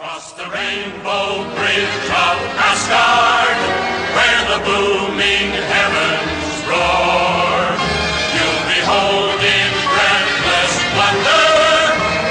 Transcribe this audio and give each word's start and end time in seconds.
Across 0.00 0.32
the 0.32 0.44
rainbow 0.44 1.44
bridge 1.56 2.08
of 2.08 2.36
Asgard, 2.56 3.58
where 4.16 4.44
the 4.48 4.64
booming 4.64 5.52
heavens 5.68 6.64
roar, 6.64 7.68
you'll 8.32 8.64
behold 8.64 9.40
in 9.44 9.68
breathless 9.92 10.72
wonder 10.96 11.44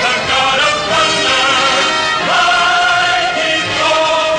the 0.02 0.14
god 0.26 0.60
of 0.66 0.82
thunder, 0.90 1.46
mighty 3.38 3.62
Thor. 3.78 4.34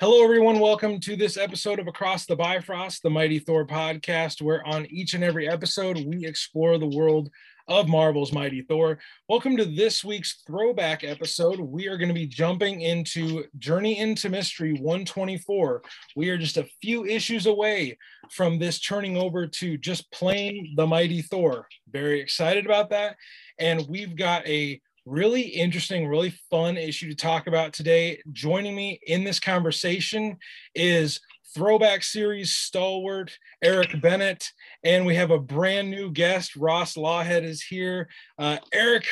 Hello, 0.00 0.24
everyone. 0.24 0.58
Welcome 0.58 1.00
to 1.00 1.16
this 1.16 1.36
episode 1.36 1.80
of 1.80 1.86
Across 1.86 2.24
the 2.24 2.36
Bifrost, 2.36 3.02
the 3.02 3.10
Mighty 3.10 3.40
Thor 3.40 3.66
podcast, 3.66 4.40
where 4.40 4.66
on 4.66 4.86
each 4.86 5.12
and 5.12 5.22
every 5.22 5.46
episode 5.46 6.02
we 6.06 6.24
explore 6.24 6.78
the 6.78 6.88
world 6.88 7.28
of 7.68 7.88
Marvel's 7.88 8.32
Mighty 8.32 8.62
Thor. 8.62 8.98
Welcome 9.28 9.56
to 9.56 9.64
this 9.64 10.04
week's 10.04 10.42
throwback 10.46 11.04
episode. 11.04 11.60
We 11.60 11.88
are 11.88 11.96
going 11.96 12.08
to 12.08 12.14
be 12.14 12.26
jumping 12.26 12.80
into 12.80 13.44
Journey 13.58 13.98
into 13.98 14.28
Mystery 14.28 14.72
124. 14.72 15.82
We 16.16 16.30
are 16.30 16.38
just 16.38 16.56
a 16.56 16.68
few 16.80 17.04
issues 17.04 17.46
away 17.46 17.98
from 18.30 18.58
this 18.58 18.80
turning 18.80 19.16
over 19.16 19.46
to 19.46 19.78
just 19.78 20.10
plain 20.12 20.74
the 20.76 20.86
Mighty 20.86 21.22
Thor. 21.22 21.68
Very 21.90 22.20
excited 22.20 22.66
about 22.66 22.90
that. 22.90 23.16
And 23.58 23.86
we've 23.88 24.16
got 24.16 24.46
a 24.46 24.80
really 25.04 25.42
interesting, 25.42 26.06
really 26.06 26.34
fun 26.50 26.76
issue 26.76 27.08
to 27.08 27.16
talk 27.16 27.46
about 27.46 27.72
today. 27.72 28.20
Joining 28.32 28.74
me 28.74 29.00
in 29.06 29.24
this 29.24 29.40
conversation 29.40 30.36
is 30.74 31.20
throwback 31.54 32.02
series 32.02 32.52
stalwart 32.52 33.36
Eric 33.62 34.00
Bennett, 34.00 34.50
and 34.84 35.06
we 35.06 35.14
have 35.16 35.30
a 35.30 35.38
brand 35.38 35.90
new 35.90 36.10
guest. 36.10 36.56
Ross 36.56 36.94
Lawhead 36.94 37.44
is 37.44 37.62
here. 37.62 38.08
Uh, 38.38 38.58
Eric, 38.72 39.06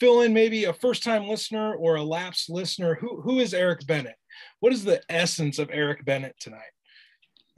fill 0.00 0.22
in 0.22 0.32
maybe 0.32 0.64
a 0.64 0.72
first 0.72 1.02
time 1.02 1.28
listener 1.28 1.74
or 1.74 1.96
a 1.96 2.02
lapsed 2.02 2.50
listener. 2.50 2.94
Who, 2.96 3.20
who 3.20 3.38
is 3.38 3.54
Eric 3.54 3.86
Bennett? 3.86 4.16
What 4.60 4.72
is 4.72 4.84
the 4.84 5.02
essence 5.08 5.58
of 5.58 5.70
Eric 5.72 6.04
Bennett 6.04 6.36
tonight? 6.40 6.60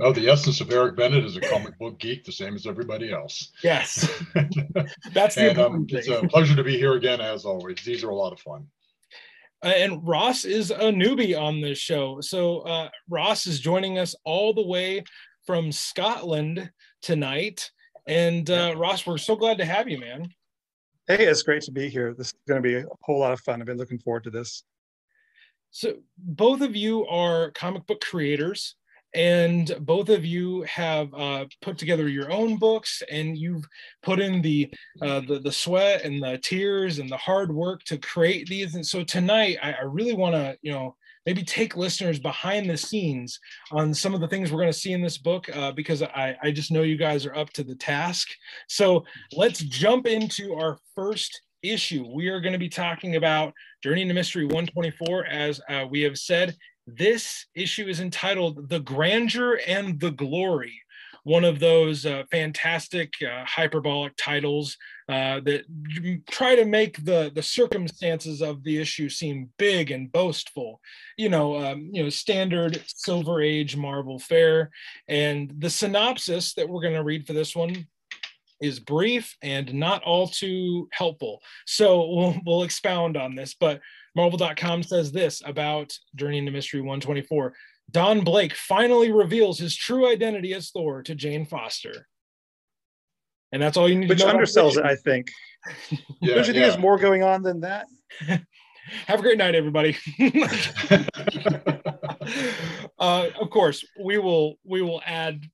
Oh, 0.00 0.12
the 0.12 0.28
essence 0.28 0.60
of 0.60 0.70
Eric 0.70 0.96
Bennett 0.96 1.24
is 1.24 1.36
a 1.36 1.40
comic 1.40 1.76
book 1.78 1.98
geek, 1.98 2.24
the 2.24 2.30
same 2.30 2.54
as 2.54 2.68
everybody 2.68 3.12
else. 3.12 3.50
Yes, 3.64 4.08
that's 5.12 5.34
the 5.34 5.50
and 5.50 5.58
um, 5.58 5.86
it's 5.88 6.06
a 6.06 6.22
pleasure 6.28 6.54
to 6.54 6.62
be 6.62 6.76
here 6.76 6.94
again, 6.94 7.20
as 7.20 7.44
always. 7.44 7.78
These 7.84 8.04
are 8.04 8.10
a 8.10 8.14
lot 8.14 8.32
of 8.32 8.38
fun. 8.38 8.68
Uh, 9.64 9.68
and 9.68 10.06
Ross 10.06 10.44
is 10.44 10.70
a 10.70 10.92
newbie 10.92 11.38
on 11.38 11.60
this 11.60 11.78
show. 11.78 12.20
So 12.20 12.60
uh, 12.60 12.88
Ross 13.08 13.46
is 13.46 13.60
joining 13.60 13.98
us 13.98 14.14
all 14.24 14.54
the 14.54 14.66
way 14.66 15.02
from 15.44 15.72
Scotland 15.72 16.70
tonight. 17.02 17.70
And 18.06 18.48
uh, 18.50 18.74
Ross, 18.76 19.06
we're 19.06 19.18
so 19.18 19.34
glad 19.34 19.58
to 19.58 19.64
have 19.64 19.88
you, 19.88 19.98
man. 19.98 20.28
Hey, 21.08 21.24
it's 21.26 21.42
great 21.42 21.62
to 21.62 21.72
be 21.72 21.88
here. 21.88 22.14
This 22.14 22.28
is 22.28 22.34
going 22.46 22.62
to 22.62 22.68
be 22.68 22.76
a 22.76 22.84
whole 23.02 23.18
lot 23.18 23.32
of 23.32 23.40
fun. 23.40 23.60
I've 23.60 23.66
been 23.66 23.78
looking 23.78 23.98
forward 23.98 24.24
to 24.24 24.30
this. 24.30 24.62
So 25.70 25.94
both 26.16 26.60
of 26.60 26.76
you 26.76 27.06
are 27.06 27.50
comic 27.52 27.86
book 27.86 28.00
creators, 28.00 28.76
and 29.14 29.74
both 29.80 30.08
of 30.08 30.24
you 30.24 30.62
have 30.62 31.12
uh, 31.14 31.46
put 31.62 31.78
together 31.78 32.08
your 32.08 32.30
own 32.30 32.56
books, 32.56 33.02
and 33.10 33.36
you've 33.36 33.64
put 34.02 34.20
in 34.20 34.42
the, 34.42 34.72
uh, 35.02 35.20
the 35.20 35.38
the 35.38 35.52
sweat 35.52 36.04
and 36.04 36.22
the 36.22 36.38
tears 36.38 36.98
and 36.98 37.10
the 37.10 37.16
hard 37.16 37.52
work 37.52 37.82
to 37.84 37.98
create 37.98 38.48
these. 38.48 38.74
And 38.74 38.86
so 38.86 39.02
tonight, 39.04 39.56
I, 39.62 39.72
I 39.72 39.82
really 39.82 40.14
want 40.14 40.34
to, 40.34 40.56
you 40.62 40.72
know, 40.72 40.96
maybe 41.26 41.42
take 41.42 41.76
listeners 41.76 42.18
behind 42.18 42.68
the 42.70 42.76
scenes 42.76 43.38
on 43.70 43.92
some 43.92 44.14
of 44.14 44.20
the 44.20 44.28
things 44.28 44.50
we're 44.50 44.60
going 44.60 44.72
to 44.72 44.78
see 44.78 44.92
in 44.92 45.02
this 45.02 45.18
book 45.18 45.46
uh, 45.54 45.72
because 45.72 46.02
I, 46.02 46.36
I 46.42 46.50
just 46.50 46.70
know 46.70 46.82
you 46.82 46.96
guys 46.96 47.26
are 47.26 47.34
up 47.34 47.50
to 47.50 47.64
the 47.64 47.74
task. 47.74 48.28
So 48.66 49.04
let's 49.32 49.60
jump 49.60 50.06
into 50.06 50.54
our 50.54 50.78
first 50.94 51.42
issue. 51.62 52.06
We 52.14 52.28
are 52.28 52.40
going 52.40 52.52
to 52.52 52.58
be 52.58 52.68
talking 52.68 53.16
about 53.16 53.52
Journey 53.82 54.02
into 54.02 54.14
Mystery 54.14 54.44
124. 54.44 55.26
As 55.26 55.60
uh, 55.68 55.86
we 55.90 56.00
have 56.02 56.16
said, 56.16 56.56
this 56.96 57.46
issue 57.54 57.86
is 57.86 58.00
entitled 58.00 58.68
The 58.68 58.80
Grandeur 58.80 59.60
and 59.66 60.00
the 60.00 60.10
Glory. 60.10 60.80
One 61.24 61.44
of 61.44 61.60
those 61.60 62.06
uh, 62.06 62.22
fantastic 62.30 63.12
uh, 63.22 63.44
hyperbolic 63.44 64.14
titles 64.16 64.78
uh, 65.10 65.40
that 65.40 65.64
try 66.30 66.54
to 66.54 66.64
make 66.64 67.04
the 67.04 67.30
the 67.34 67.42
circumstances 67.42 68.40
of 68.40 68.62
the 68.62 68.78
issue 68.80 69.08
seem 69.08 69.50
big 69.58 69.90
and 69.90 70.10
boastful. 70.10 70.80
You 71.18 71.28
know, 71.28 71.56
um, 71.56 71.90
you 71.92 72.02
know, 72.02 72.08
standard 72.08 72.82
Silver 72.86 73.42
Age 73.42 73.76
Marvel 73.76 74.18
fare. 74.18 74.70
And 75.06 75.52
the 75.58 75.70
synopsis 75.70 76.54
that 76.54 76.68
we're 76.68 76.82
going 76.82 76.94
to 76.94 77.04
read 77.04 77.26
for 77.26 77.34
this 77.34 77.54
one 77.54 77.86
is 78.60 78.80
brief 78.80 79.36
and 79.42 79.72
not 79.74 80.02
all 80.02 80.28
too 80.28 80.88
helpful. 80.92 81.40
So 81.66 82.10
we'll, 82.10 82.36
we'll 82.44 82.62
expound 82.62 83.16
on 83.16 83.34
this. 83.34 83.54
But 83.54 83.80
Marvel.com 84.18 84.82
says 84.82 85.12
this 85.12 85.40
about 85.46 85.96
Journey 86.16 86.38
into 86.38 86.50
Mystery 86.50 86.80
124. 86.80 87.54
Don 87.92 88.24
Blake 88.24 88.52
finally 88.52 89.12
reveals 89.12 89.60
his 89.60 89.76
true 89.76 90.10
identity 90.10 90.52
as 90.54 90.70
Thor 90.70 91.04
to 91.04 91.14
Jane 91.14 91.46
Foster. 91.46 92.08
And 93.52 93.62
that's 93.62 93.76
all 93.76 93.88
you 93.88 93.94
need 93.94 94.08
Which 94.08 94.18
to 94.18 94.24
know. 94.24 94.30
about 94.32 94.42
undersells 94.42 94.74
the 94.74 94.80
it, 94.80 94.86
I 94.86 94.96
think. 94.96 95.30
Yeah, 96.20 96.34
Don't 96.34 96.38
you 96.38 96.44
think 96.44 96.56
yeah. 96.56 96.62
there's 96.62 96.78
more 96.78 96.98
going 96.98 97.22
on 97.22 97.44
than 97.44 97.60
that? 97.60 97.86
Have 99.06 99.20
a 99.20 99.22
great 99.22 99.38
night, 99.38 99.54
everybody. 99.54 99.96
uh, 102.98 103.28
of 103.40 103.50
course, 103.50 103.84
we 104.02 104.18
will 104.18 104.56
we 104.64 104.82
will 104.82 105.00
add 105.06 105.44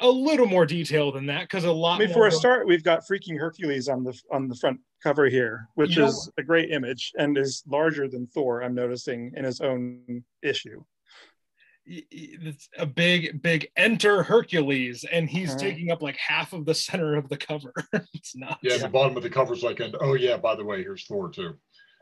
a 0.00 0.08
little 0.08 0.46
more 0.46 0.66
detail 0.66 1.10
than 1.12 1.26
that 1.26 1.42
because 1.42 1.64
a 1.64 1.72
lot 1.72 1.96
I 1.96 1.98
mean, 2.06 2.08
more 2.08 2.16
for 2.16 2.26
a 2.26 2.32
start, 2.32 2.66
we've 2.66 2.84
got 2.84 3.00
freaking 3.10 3.38
Hercules 3.38 3.88
on 3.88 4.04
the 4.04 4.18
on 4.30 4.48
the 4.48 4.54
front 4.54 4.80
cover 5.02 5.26
here, 5.28 5.68
which 5.74 5.96
You 5.96 6.02
know- 6.02 6.08
is 6.08 6.30
a 6.38 6.42
great 6.42 6.70
image 6.70 7.12
and 7.18 7.36
is 7.38 7.62
larger 7.66 8.08
than 8.08 8.26
Thor. 8.26 8.62
I'm 8.62 8.74
noticing 8.74 9.32
in 9.36 9.44
his 9.44 9.60
own 9.60 10.24
issue. 10.42 10.82
y- 11.88 12.02
y- 12.12 12.28
it's 12.50 12.68
a 12.78 12.84
big 12.86 13.40
big 13.42 13.68
enter 13.76 14.22
hercules 14.24 15.04
and 15.12 15.28
he's 15.30 15.50
Uh-huh. 15.50 15.58
taking 15.60 15.90
up 15.92 16.02
like 16.02 16.16
half 16.16 16.52
of 16.52 16.64
the 16.66 16.74
center 16.74 17.14
of 17.14 17.28
the 17.28 17.36
cover 17.36 17.72
it's 18.12 18.34
not 18.34 18.58
yeah, 18.62 18.76
the 18.76 18.88
bottom 18.88 19.16
of 19.16 19.22
the 19.22 19.30
cover's 19.30 19.62
like, 19.62 19.78
and 19.80 19.94
oh 20.00 20.14
yeah, 20.14 20.36
by 20.36 20.56
the 20.56 20.64
way, 20.64 20.82
here's 20.82 21.06
Thor 21.06 21.30
too. 21.30 21.54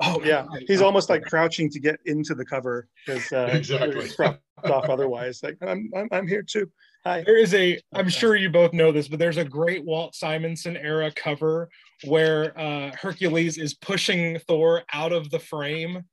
oh 0.03 0.23
Yeah, 0.25 0.47
he's 0.67 0.81
almost 0.81 1.11
like 1.11 1.23
crouching 1.25 1.69
to 1.71 1.79
get 1.81 2.01
into 2.07 2.35
the 2.35 2.47
cover 2.47 2.89
because 3.07 3.31
uh, 3.33 3.51
Exactly. 3.53 4.05
it's 4.07 4.17
propped 4.17 4.41
off 4.65 4.89
otherwise. 4.89 5.43
Like 5.43 5.59
I'm, 5.61 5.91
I'm, 5.95 6.09
I'm 6.13 6.27
here 6.27 6.43
too. 6.43 6.71
Hi. 7.07 7.23
there 7.27 7.37
is 7.37 7.53
a 7.55 7.79
i'm 7.93 8.09
sure 8.09 8.35
you 8.35 8.49
both 8.49 8.73
know 8.73 8.91
this 8.91 9.09
but 9.09 9.19
there's 9.19 9.37
a 9.37 9.45
great 9.45 9.85
walt 9.85 10.15
simonson 10.15 10.77
era 10.77 11.11
cover 11.15 11.69
where 12.05 12.59
uh 12.59 12.93
hercules 12.99 13.59
is 13.59 13.75
pushing 13.75 14.39
thor 14.49 14.85
out 14.93 15.13
of 15.13 15.31
the 15.31 15.39
frame 15.39 16.05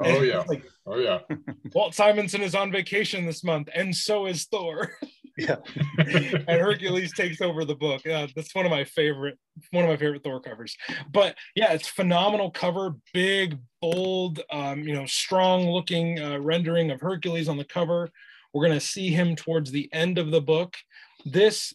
Oh 0.00 0.22
yeah, 0.22 0.44
like 0.46 0.62
oh 0.86 0.96
yeah. 0.96 1.18
walt 1.74 1.94
simonson 1.94 2.40
is 2.40 2.54
on 2.54 2.70
vacation 2.70 3.26
this 3.26 3.42
month 3.42 3.68
and 3.74 3.94
so 3.94 4.26
is 4.26 4.46
thor 4.46 4.92
Yeah. 5.38 5.58
and 5.98 6.60
Hercules 6.60 7.12
takes 7.12 7.40
over 7.40 7.64
the 7.64 7.76
book. 7.76 8.04
Uh, 8.04 8.26
that's 8.34 8.52
one 8.56 8.66
of 8.66 8.72
my 8.72 8.82
favorite, 8.82 9.38
one 9.70 9.84
of 9.84 9.90
my 9.90 9.96
favorite 9.96 10.24
Thor 10.24 10.40
covers. 10.40 10.76
But 11.12 11.36
yeah, 11.54 11.72
it's 11.72 11.86
phenomenal 11.86 12.50
cover, 12.50 12.96
big, 13.14 13.56
bold, 13.80 14.40
um, 14.50 14.82
you 14.82 14.94
know, 14.94 15.06
strong-looking 15.06 16.18
uh, 16.20 16.38
rendering 16.40 16.90
of 16.90 17.00
Hercules 17.00 17.48
on 17.48 17.56
the 17.56 17.64
cover. 17.64 18.10
We're 18.52 18.66
gonna 18.66 18.80
see 18.80 19.10
him 19.10 19.36
towards 19.36 19.70
the 19.70 19.88
end 19.92 20.18
of 20.18 20.30
the 20.30 20.40
book. 20.40 20.76
This 21.24 21.74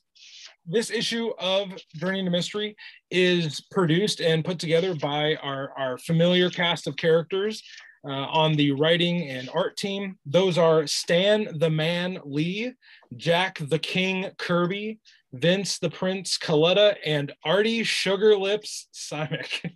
this 0.65 0.89
issue 0.89 1.31
of 1.39 1.73
Journey 1.95 2.23
to 2.23 2.29
Mystery 2.29 2.75
is 3.11 3.59
produced 3.71 4.21
and 4.21 4.45
put 4.45 4.59
together 4.59 4.95
by 4.95 5.35
our, 5.35 5.73
our 5.77 5.97
familiar 5.97 6.49
cast 6.49 6.87
of 6.87 6.95
characters 6.95 7.61
uh, 8.07 8.11
on 8.11 8.53
the 8.53 8.71
writing 8.71 9.27
and 9.29 9.49
art 9.53 9.75
team. 9.75 10.17
Those 10.25 10.57
are 10.57 10.87
Stan 10.87 11.49
the 11.59 11.69
Man 11.69 12.19
Lee, 12.23 12.71
Jack 13.17 13.57
the 13.59 13.77
King 13.79 14.29
Kirby, 14.37 14.99
Vince 15.33 15.79
the 15.79 15.89
Prince 15.89 16.37
Coletta, 16.37 16.95
and 17.05 17.33
Artie 17.43 17.83
Sugar 17.83 18.37
Lips 18.37 18.87
Simek. 18.93 19.75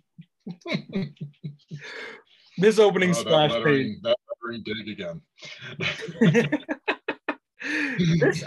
this 2.58 2.78
opening 2.78 3.10
Oh, 3.10 3.12
splash 3.14 3.52
page. 3.62 3.96
that 4.02 4.16
lettering 4.48 4.62
did 4.64 4.76
it 4.78 4.92
again. 4.92 5.20
this, 8.20 8.44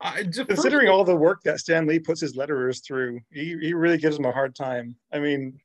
I, 0.00 0.22
just, 0.24 0.48
Considering 0.48 0.88
all 0.88 1.04
the 1.04 1.16
work 1.16 1.42
that 1.44 1.60
Stan 1.60 1.86
Lee 1.86 1.98
puts 1.98 2.20
his 2.20 2.36
letterers 2.36 2.84
through, 2.84 3.20
he, 3.30 3.56
he 3.60 3.74
really 3.74 3.98
gives 3.98 4.16
them 4.16 4.26
a 4.26 4.32
hard 4.32 4.54
time. 4.54 4.96
I 5.12 5.18
mean, 5.18 5.58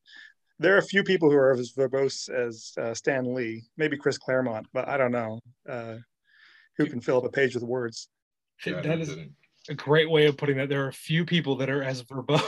there 0.60 0.76
are 0.76 0.80
a 0.80 0.84
few 0.84 1.04
people 1.04 1.30
who 1.30 1.38
are 1.38 1.54
as 1.54 1.74
verbose 1.74 2.30
as 2.30 2.72
uh, 2.80 2.94
Stan 2.94 3.34
Lee, 3.34 3.64
maybe 3.78 3.98
Chris 3.98 4.18
Claremont, 4.18 4.68
but 4.74 4.88
I 4.88 4.98
don't 4.98 5.12
know 5.12 5.40
uh, 5.70 5.96
who 6.78 6.86
can 6.88 7.02
fill 7.02 7.18
up 7.18 7.26
a 7.26 7.30
page 7.30 7.56
with 7.56 7.64
words. 7.64 8.10
Yeah, 8.66 8.82
that 8.82 8.98
he 8.98 9.02
is 9.02 9.10
did 9.10 9.20
it. 9.20 9.30
a 9.70 9.74
great 9.74 10.10
way 10.10 10.28
of 10.28 10.38
putting 10.38 10.58
that. 10.58 10.70
There 10.70 10.86
are 10.86 10.90
a 10.90 10.94
few 10.94 11.26
people 11.26 11.58
that 11.58 11.70
are 11.70 11.84
as 11.84 12.04
verbose. 12.04 12.42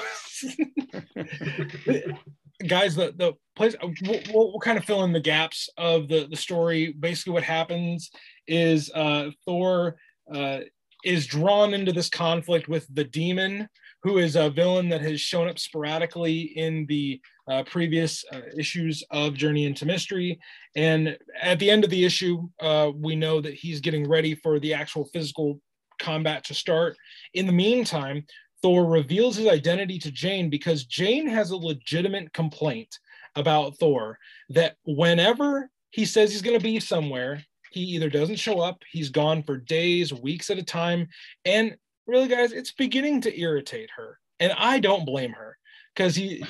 Guys, 2.66 2.96
the 2.96 3.14
the 3.16 3.34
place 3.56 3.76
we'll, 3.82 4.22
we'll, 4.34 4.60
kind 4.60 4.78
of 4.78 4.86
fill 4.86 5.04
in 5.04 5.12
the 5.12 5.20
gaps 5.20 5.70
of 5.78 6.08
the 6.08 6.28
the 6.30 6.36
story. 6.36 6.94
Basically, 6.94 7.34
what 7.34 7.44
happens 7.44 8.10
is 8.48 8.90
uh, 8.96 9.30
Thor 9.46 9.98
uh, 10.34 10.62
is 11.04 11.28
drawn 11.28 11.74
into 11.74 11.92
this 11.92 12.10
conflict 12.10 12.68
with 12.68 12.88
the 12.94 13.04
demon, 13.04 13.68
who 14.02 14.08
who 14.08 14.20
is 14.20 14.38
a 14.38 14.50
villain 14.50 14.88
that 14.88 15.02
has 15.02 15.20
shown 15.20 15.50
up 15.50 15.60
sporadically 15.60 16.42
in 16.42 16.86
the 16.88 17.20
uh, 17.50 17.64
previous 17.64 18.24
uh, 18.32 18.40
issues 18.58 19.04
of 19.12 19.34
Journey 19.34 19.66
into 19.66 19.86
Mystery. 19.86 20.40
And 20.78 21.18
at 21.42 21.60
the 21.60 21.70
end 21.70 21.84
of 21.84 21.90
the 21.90 22.06
issue, 22.06 22.48
uh, 22.62 22.92
we 22.96 23.18
know 23.18 23.42
that 23.42 23.54
he's 23.54 23.82
getting 23.82 24.08
ready 24.08 24.34
for 24.36 24.60
the 24.60 24.74
actual 24.74 25.06
physical 25.06 25.60
combat 26.00 26.46
to 26.46 26.54
start. 26.54 26.96
In 27.34 27.48
the 27.48 27.52
meantime, 27.52 28.26
Thor 28.62 28.86
reveals 28.86 29.36
his 29.36 29.48
identity 29.48 30.00
to 30.00 30.12
Jane 30.12 30.50
because 30.50 30.86
Jane 30.86 31.28
has 31.28 31.52
a 31.52 31.58
legitimate 31.58 32.34
complaint 32.34 33.00
about 33.36 33.78
Thor 33.78 34.18
that 34.50 34.78
whenever 34.86 35.70
he 35.92 36.06
says 36.06 36.32
he's 36.32 36.42
going 36.42 36.58
to 36.58 36.64
be 36.64 36.80
somewhere, 36.80 37.44
he 37.72 37.82
either 37.82 38.10
doesn't 38.10 38.38
show 38.38 38.60
up, 38.60 38.82
he's 38.90 39.10
gone 39.10 39.44
for 39.44 39.58
days, 39.58 40.14
weeks 40.14 40.50
at 40.50 40.58
a 40.58 40.64
time. 40.64 41.08
And 41.46 41.76
really, 42.08 42.28
guys, 42.28 42.52
it's 42.52 42.72
beginning 42.72 43.22
to 43.22 43.40
irritate 43.40 43.90
her. 43.96 44.20
And 44.40 44.54
I 44.58 44.80
don't 44.80 45.06
blame 45.06 45.34
her 45.34 45.58
because 45.96 46.16
he, 46.16 46.44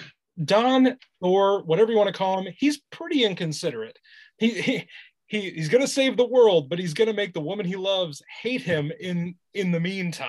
Don, 0.43 0.97
or 1.21 1.63
whatever 1.63 1.91
you 1.91 1.97
want 1.97 2.07
to 2.07 2.17
call 2.17 2.39
him, 2.39 2.53
he's 2.57 2.81
pretty 2.91 3.23
inconsiderate. 3.23 3.97
He, 4.37 4.49
he, 4.49 4.87
he 5.27 5.49
he's 5.49 5.69
going 5.69 5.83
to 5.83 5.91
save 5.91 6.15
the 6.15 6.27
world, 6.27 6.69
but 6.69 6.79
he's 6.79 6.93
going 6.93 7.07
to 7.07 7.13
make 7.13 7.33
the 7.33 7.41
woman 7.41 7.65
he 7.65 7.75
loves 7.75 8.21
hate 8.41 8.61
him 8.61 8.91
in 8.99 9.35
in 9.53 9.71
the 9.71 9.79
meantime. 9.79 10.27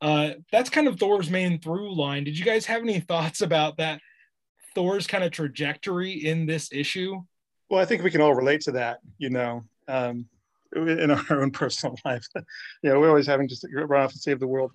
Uh, 0.00 0.30
that's 0.52 0.70
kind 0.70 0.88
of 0.88 0.98
Thor's 0.98 1.30
main 1.30 1.60
through 1.60 1.94
line. 1.94 2.24
Did 2.24 2.38
you 2.38 2.44
guys 2.44 2.66
have 2.66 2.82
any 2.82 3.00
thoughts 3.00 3.40
about 3.40 3.76
that? 3.78 4.00
Thor's 4.74 5.06
kind 5.06 5.24
of 5.24 5.30
trajectory 5.30 6.12
in 6.12 6.46
this 6.46 6.70
issue. 6.72 7.22
Well, 7.70 7.80
I 7.80 7.84
think 7.84 8.02
we 8.02 8.10
can 8.10 8.20
all 8.20 8.34
relate 8.34 8.60
to 8.62 8.72
that. 8.72 8.98
You 9.18 9.30
know, 9.30 9.64
um, 9.88 10.26
in 10.74 11.10
our 11.10 11.24
own 11.30 11.50
personal 11.50 11.96
lives. 12.04 12.28
you 12.34 12.90
know, 12.90 13.00
we're 13.00 13.08
always 13.08 13.26
having 13.26 13.48
to 13.48 13.56
run 13.72 14.02
off 14.02 14.12
and 14.12 14.20
save 14.20 14.40
the 14.40 14.46
world. 14.46 14.72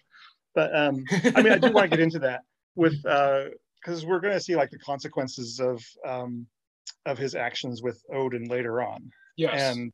But 0.53 0.75
um, 0.75 1.03
I 1.35 1.41
mean, 1.41 1.53
I 1.53 1.57
do 1.57 1.71
want 1.71 1.89
to 1.89 1.97
get 1.97 2.03
into 2.03 2.19
that 2.19 2.41
with 2.75 3.01
because 3.01 4.03
uh, 4.03 4.07
we're 4.07 4.19
going 4.19 4.33
to 4.33 4.39
see 4.39 4.55
like 4.55 4.69
the 4.69 4.79
consequences 4.79 5.59
of 5.59 5.83
um, 6.05 6.47
of 7.05 7.17
his 7.17 7.35
actions 7.35 7.81
with 7.81 8.01
Odin 8.13 8.47
later 8.47 8.81
on. 8.81 9.11
Yes. 9.37 9.75
And 9.75 9.93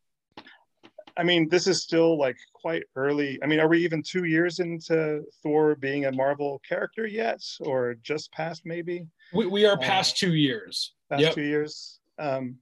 I 1.18 1.24
mean, 1.24 1.50
this 1.50 1.66
is 1.66 1.82
still 1.82 2.18
like 2.18 2.38
quite 2.54 2.84
early. 2.96 3.40
I 3.44 3.48
mean, 3.48 3.60
are 3.60 3.68
we 3.68 3.84
even 3.84 4.04
two 4.04 4.26
years 4.26 4.60
into 4.60 5.24
Thor 5.42 5.76
being 5.76 6.06
a 6.06 6.12
Marvel 6.12 6.62
character 6.68 7.08
yet, 7.08 7.42
or 7.62 7.96
just 8.04 8.32
past 8.32 8.62
maybe? 8.66 9.08
We, 9.34 9.48
we 9.48 9.66
are 9.66 9.78
past 9.78 10.16
uh, 10.16 10.28
two 10.28 10.36
years. 10.36 10.94
Past 11.10 11.22
yep. 11.22 11.34
two 11.34 11.42
years. 11.42 12.00
Um, 12.20 12.58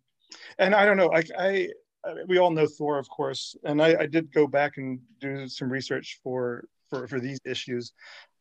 and 0.57 0.73
I 0.73 0.85
don't 0.85 0.95
know. 0.95 1.07
Like 1.07 1.29
I, 1.37 1.69
we 2.27 2.37
all 2.37 2.51
know 2.51 2.65
Thor, 2.65 2.97
of 2.97 3.09
course, 3.09 3.55
and 3.63 3.81
I, 3.81 3.95
I, 4.01 4.05
did 4.05 4.31
go 4.31 4.47
back 4.47 4.77
and 4.77 4.99
do 5.19 5.47
some 5.47 5.69
research 5.69 6.19
for 6.23 6.65
for 6.89 7.07
for 7.07 7.19
these 7.19 7.39
issues. 7.45 7.93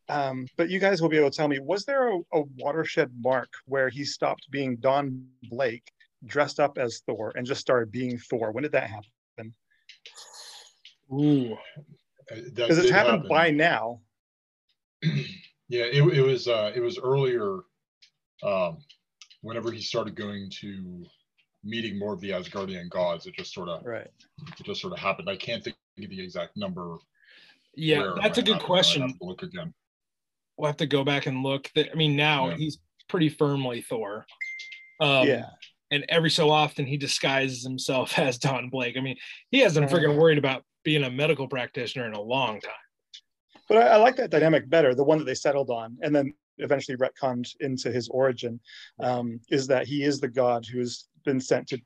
Um, 0.08 0.46
but 0.56 0.68
you 0.68 0.78
guys 0.78 1.00
will 1.00 1.08
be 1.08 1.16
able 1.16 1.30
to 1.30 1.36
tell 1.36 1.48
me: 1.48 1.58
was 1.58 1.84
there 1.84 2.10
a, 2.10 2.18
a, 2.34 2.42
watershed 2.58 3.10
mark 3.20 3.48
where 3.66 3.88
he 3.88 4.04
stopped 4.04 4.46
being 4.50 4.76
Don 4.76 5.26
Blake, 5.44 5.90
dressed 6.26 6.60
up 6.60 6.78
as 6.78 7.02
Thor, 7.06 7.32
and 7.36 7.46
just 7.46 7.60
started 7.60 7.90
being 7.90 8.18
Thor? 8.18 8.52
When 8.52 8.62
did 8.62 8.72
that 8.72 8.90
happen? 8.90 9.10
Ooh, 11.12 11.56
because 12.28 12.78
it's 12.78 12.90
happened 12.90 13.22
happen. 13.22 13.28
by 13.28 13.50
now. 13.50 14.00
yeah, 15.02 15.84
it, 15.84 16.02
it 16.02 16.22
was 16.22 16.48
uh, 16.48 16.72
it 16.74 16.80
was 16.80 16.98
earlier. 16.98 17.60
Um, 18.42 18.78
whenever 19.44 19.70
he 19.70 19.80
started 19.80 20.16
going 20.16 20.50
to 20.50 21.04
meeting 21.64 21.98
more 21.98 22.12
of 22.12 22.20
the 22.20 22.30
Asgardian 22.30 22.88
gods. 22.90 23.26
It 23.26 23.34
just 23.34 23.52
sort 23.52 23.68
of 23.68 23.84
right. 23.84 24.10
It 24.58 24.64
just 24.64 24.80
sort 24.80 24.92
of 24.92 24.98
happened. 24.98 25.28
I 25.28 25.36
can't 25.36 25.64
think 25.64 25.76
of 25.98 26.10
the 26.10 26.22
exact 26.22 26.56
number. 26.56 26.96
Yeah, 27.74 28.12
that's 28.20 28.38
a 28.38 28.42
good 28.42 28.60
question. 28.60 29.16
look 29.20 29.42
again. 29.42 29.72
We'll 30.56 30.68
have 30.68 30.76
to 30.76 30.86
go 30.86 31.02
back 31.02 31.26
and 31.26 31.42
look. 31.42 31.70
I 31.76 31.94
mean, 31.94 32.14
now 32.14 32.50
yeah. 32.50 32.56
he's 32.56 32.78
pretty 33.08 33.28
firmly 33.28 33.82
Thor. 33.82 34.26
Um, 35.00 35.26
yeah. 35.26 35.46
And 35.90 36.04
every 36.08 36.30
so 36.30 36.50
often 36.50 36.86
he 36.86 36.96
disguises 36.96 37.62
himself 37.62 38.18
as 38.18 38.38
Don 38.38 38.70
Blake. 38.70 38.96
I 38.96 39.00
mean, 39.00 39.16
he 39.50 39.60
hasn't 39.60 39.90
freaking 39.90 40.18
worried 40.18 40.38
about 40.38 40.64
being 40.84 41.04
a 41.04 41.10
medical 41.10 41.48
practitioner 41.48 42.06
in 42.06 42.14
a 42.14 42.20
long 42.20 42.60
time. 42.60 42.72
But 43.68 43.78
I, 43.78 43.88
I 43.88 43.96
like 43.96 44.16
that 44.16 44.30
dynamic 44.30 44.68
better, 44.68 44.94
the 44.94 45.04
one 45.04 45.18
that 45.18 45.24
they 45.24 45.34
settled 45.34 45.70
on, 45.70 45.96
and 46.02 46.14
then 46.14 46.34
eventually 46.58 46.96
retconned 46.96 47.48
into 47.60 47.90
his 47.90 48.08
origin, 48.08 48.60
um, 49.00 49.40
is 49.50 49.66
that 49.68 49.86
he 49.86 50.02
is 50.04 50.20
the 50.20 50.28
god 50.28 50.66
who's 50.70 51.08
been 51.24 51.40
sent 51.40 51.68
to 51.68 51.78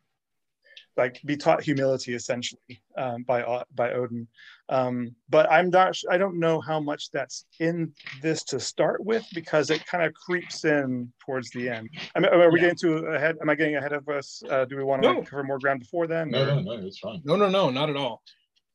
like 0.99 1.21
be 1.25 1.37
taught 1.37 1.63
humility 1.63 2.15
essentially 2.15 2.83
um, 2.97 3.23
by 3.23 3.63
by 3.75 3.93
Odin. 3.93 4.27
Um, 4.69 5.15
but 5.31 5.51
I'm 5.51 5.71
not. 5.71 5.97
I 6.11 6.19
don't 6.19 6.39
know 6.39 6.61
how 6.61 6.81
much 6.81 7.11
that's 7.11 7.47
in 7.61 7.93
this 8.21 8.43
to 8.45 8.61
start 8.61 9.03
with 9.05 9.25
because 9.33 9.71
it 9.71 9.87
kind 9.87 10.05
of 10.05 10.13
creeps 10.13 10.65
in 10.65 11.11
towards 11.25 11.51
the 11.51 11.71
end. 11.71 11.89
I 12.15 12.21
mean, 12.21 12.31
are 12.31 12.51
we 12.51 12.61
yeah. 12.61 12.67
getting 12.67 12.79
too 12.79 12.97
ahead? 13.07 13.37
Am 13.41 13.49
I 13.49 13.55
getting 13.55 13.77
ahead 13.77 13.93
of 13.93 14.07
us? 14.09 14.43
Uh, 14.51 14.65
do 14.67 14.77
we 14.77 14.85
want 14.85 15.03
to 15.03 15.15
no. 15.15 15.23
cover 15.23 15.45
more 15.45 15.59
ground 15.59 15.81
before 15.81 16.07
then? 16.07 16.31
No, 16.31 16.45
no, 16.45 16.61
no, 16.61 16.73
it's 16.87 16.99
fine. 16.99 17.23
No, 17.25 17.37
no, 17.37 17.49
no, 17.49 17.71
not 17.71 17.89
at 17.89 17.97
all 17.97 18.23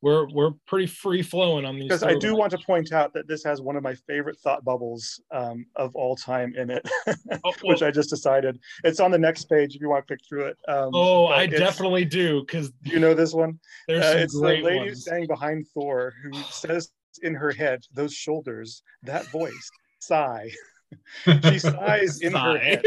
we're 0.04 0.28
we're 0.32 0.52
pretty 0.68 0.86
free 0.86 1.22
flowing 1.22 1.64
on 1.64 1.76
these. 1.76 1.86
Because 1.86 2.04
I 2.04 2.16
do 2.16 2.36
want 2.36 2.52
to 2.52 2.58
point 2.58 2.92
out 2.92 3.14
that 3.14 3.26
this 3.26 3.42
has 3.46 3.62
one 3.62 3.78
of 3.78 3.84
my 3.84 3.96
favorite 4.06 4.38
thought 4.44 4.66
bubbles 4.66 5.22
um, 5.32 5.66
of 5.78 5.96
all 5.96 6.18
time 6.18 6.54
in 6.58 6.70
it, 6.70 6.86
oh, 7.46 7.54
which 7.64 7.82
I 7.82 7.90
just 7.90 8.10
decided. 8.10 8.60
It's 8.84 9.00
on 9.00 9.12
the 9.12 9.18
next 9.18 9.46
page 9.46 9.76
if 9.76 9.82
you 9.82 9.88
want 9.90 10.06
to 10.06 10.08
click 10.08 10.20
through 10.28 10.48
it. 10.48 10.58
Um, 10.68 10.90
oh, 10.94 11.28
I 11.28 11.48
definitely 11.48 12.04
do 12.04 12.42
because 12.42 12.70
you 12.84 13.00
know 13.00 13.14
this 13.14 13.34
one. 13.34 13.58
There's 13.88 14.04
uh, 14.04 14.18
it's 14.18 14.34
the 14.34 14.42
lady 14.42 14.80
ones. 14.80 15.04
standing 15.04 15.28
behind 15.28 15.68
Thor 15.74 16.14
who 16.22 16.34
says 16.52 16.90
in 17.22 17.34
her 17.34 17.52
head, 17.52 17.80
"Those 17.94 18.14
shoulders, 18.14 18.84
that 19.04 19.32
voice, 19.32 19.72
sigh." 20.00 20.52
she 21.44 21.60
sighs 21.60 22.20
in 22.20 22.34
sigh. 22.34 22.52
her 22.52 22.58
head. 22.60 22.84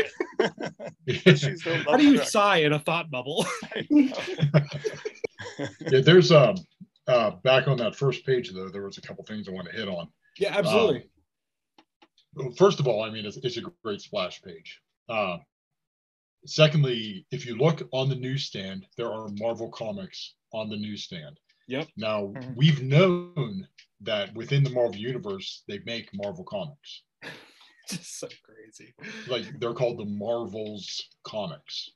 so 1.37 1.75
How 1.91 1.97
do 1.97 2.05
you 2.05 2.19
sigh 2.19 2.59
in 2.59 2.73
a 2.73 2.79
thought 2.79 3.11
bubble? 3.11 3.45
yeah, 3.91 4.13
there's 6.05 6.31
um 6.31 6.55
uh, 7.09 7.31
back 7.43 7.69
on 7.69 7.77
that 7.79 7.97
first 7.97 8.25
page, 8.27 8.53
though, 8.53 8.69
there 8.69 8.85
was 8.85 8.99
a 8.99 9.03
couple 9.03 9.25
things 9.25 9.49
I 9.49 9.53
want 9.53 9.69
to 9.69 9.77
hit 9.77 9.89
on. 9.89 10.09
Yeah, 10.39 10.57
absolutely. 10.57 11.09
Um, 12.39 12.53
first 12.53 12.81
of 12.81 12.87
all, 12.87 13.03
I 13.03 13.11
mean, 13.11 13.25
it's, 13.25 13.39
it's 13.39 13.57
a 13.57 13.63
great 13.83 14.01
splash 14.01 14.43
page. 14.43 14.81
Uh, 15.09 15.39
secondly, 16.47 17.27
if 17.31 17.47
you 17.47 17.57
look 17.57 17.83
on 17.93 18.09
the 18.09 18.17
newsstand, 18.17 18.87
there 18.97 19.13
are 19.13 19.29
Marvel 19.39 19.71
comics 19.71 20.35
on 20.53 20.69
the 20.69 20.77
newsstand. 20.77 21.39
Yep. 21.69 21.89
Now, 21.97 22.33
mm-hmm. 22.35 22.53
we've 22.57 22.83
known 22.83 23.67
that 24.03 24.35
within 24.35 24.63
the 24.63 24.71
Marvel 24.71 24.97
universe, 24.97 25.65
they 25.69 25.81
make 25.87 26.11
Marvel 26.15 26.45
comics. 26.45 27.03
Just 27.89 28.19
so 28.19 28.29
crazy. 28.45 28.95
Like 29.29 29.45
they're 29.61 29.73
called 29.73 29.99
the 29.99 30.05
Marvels 30.07 31.05
comics 31.25 31.91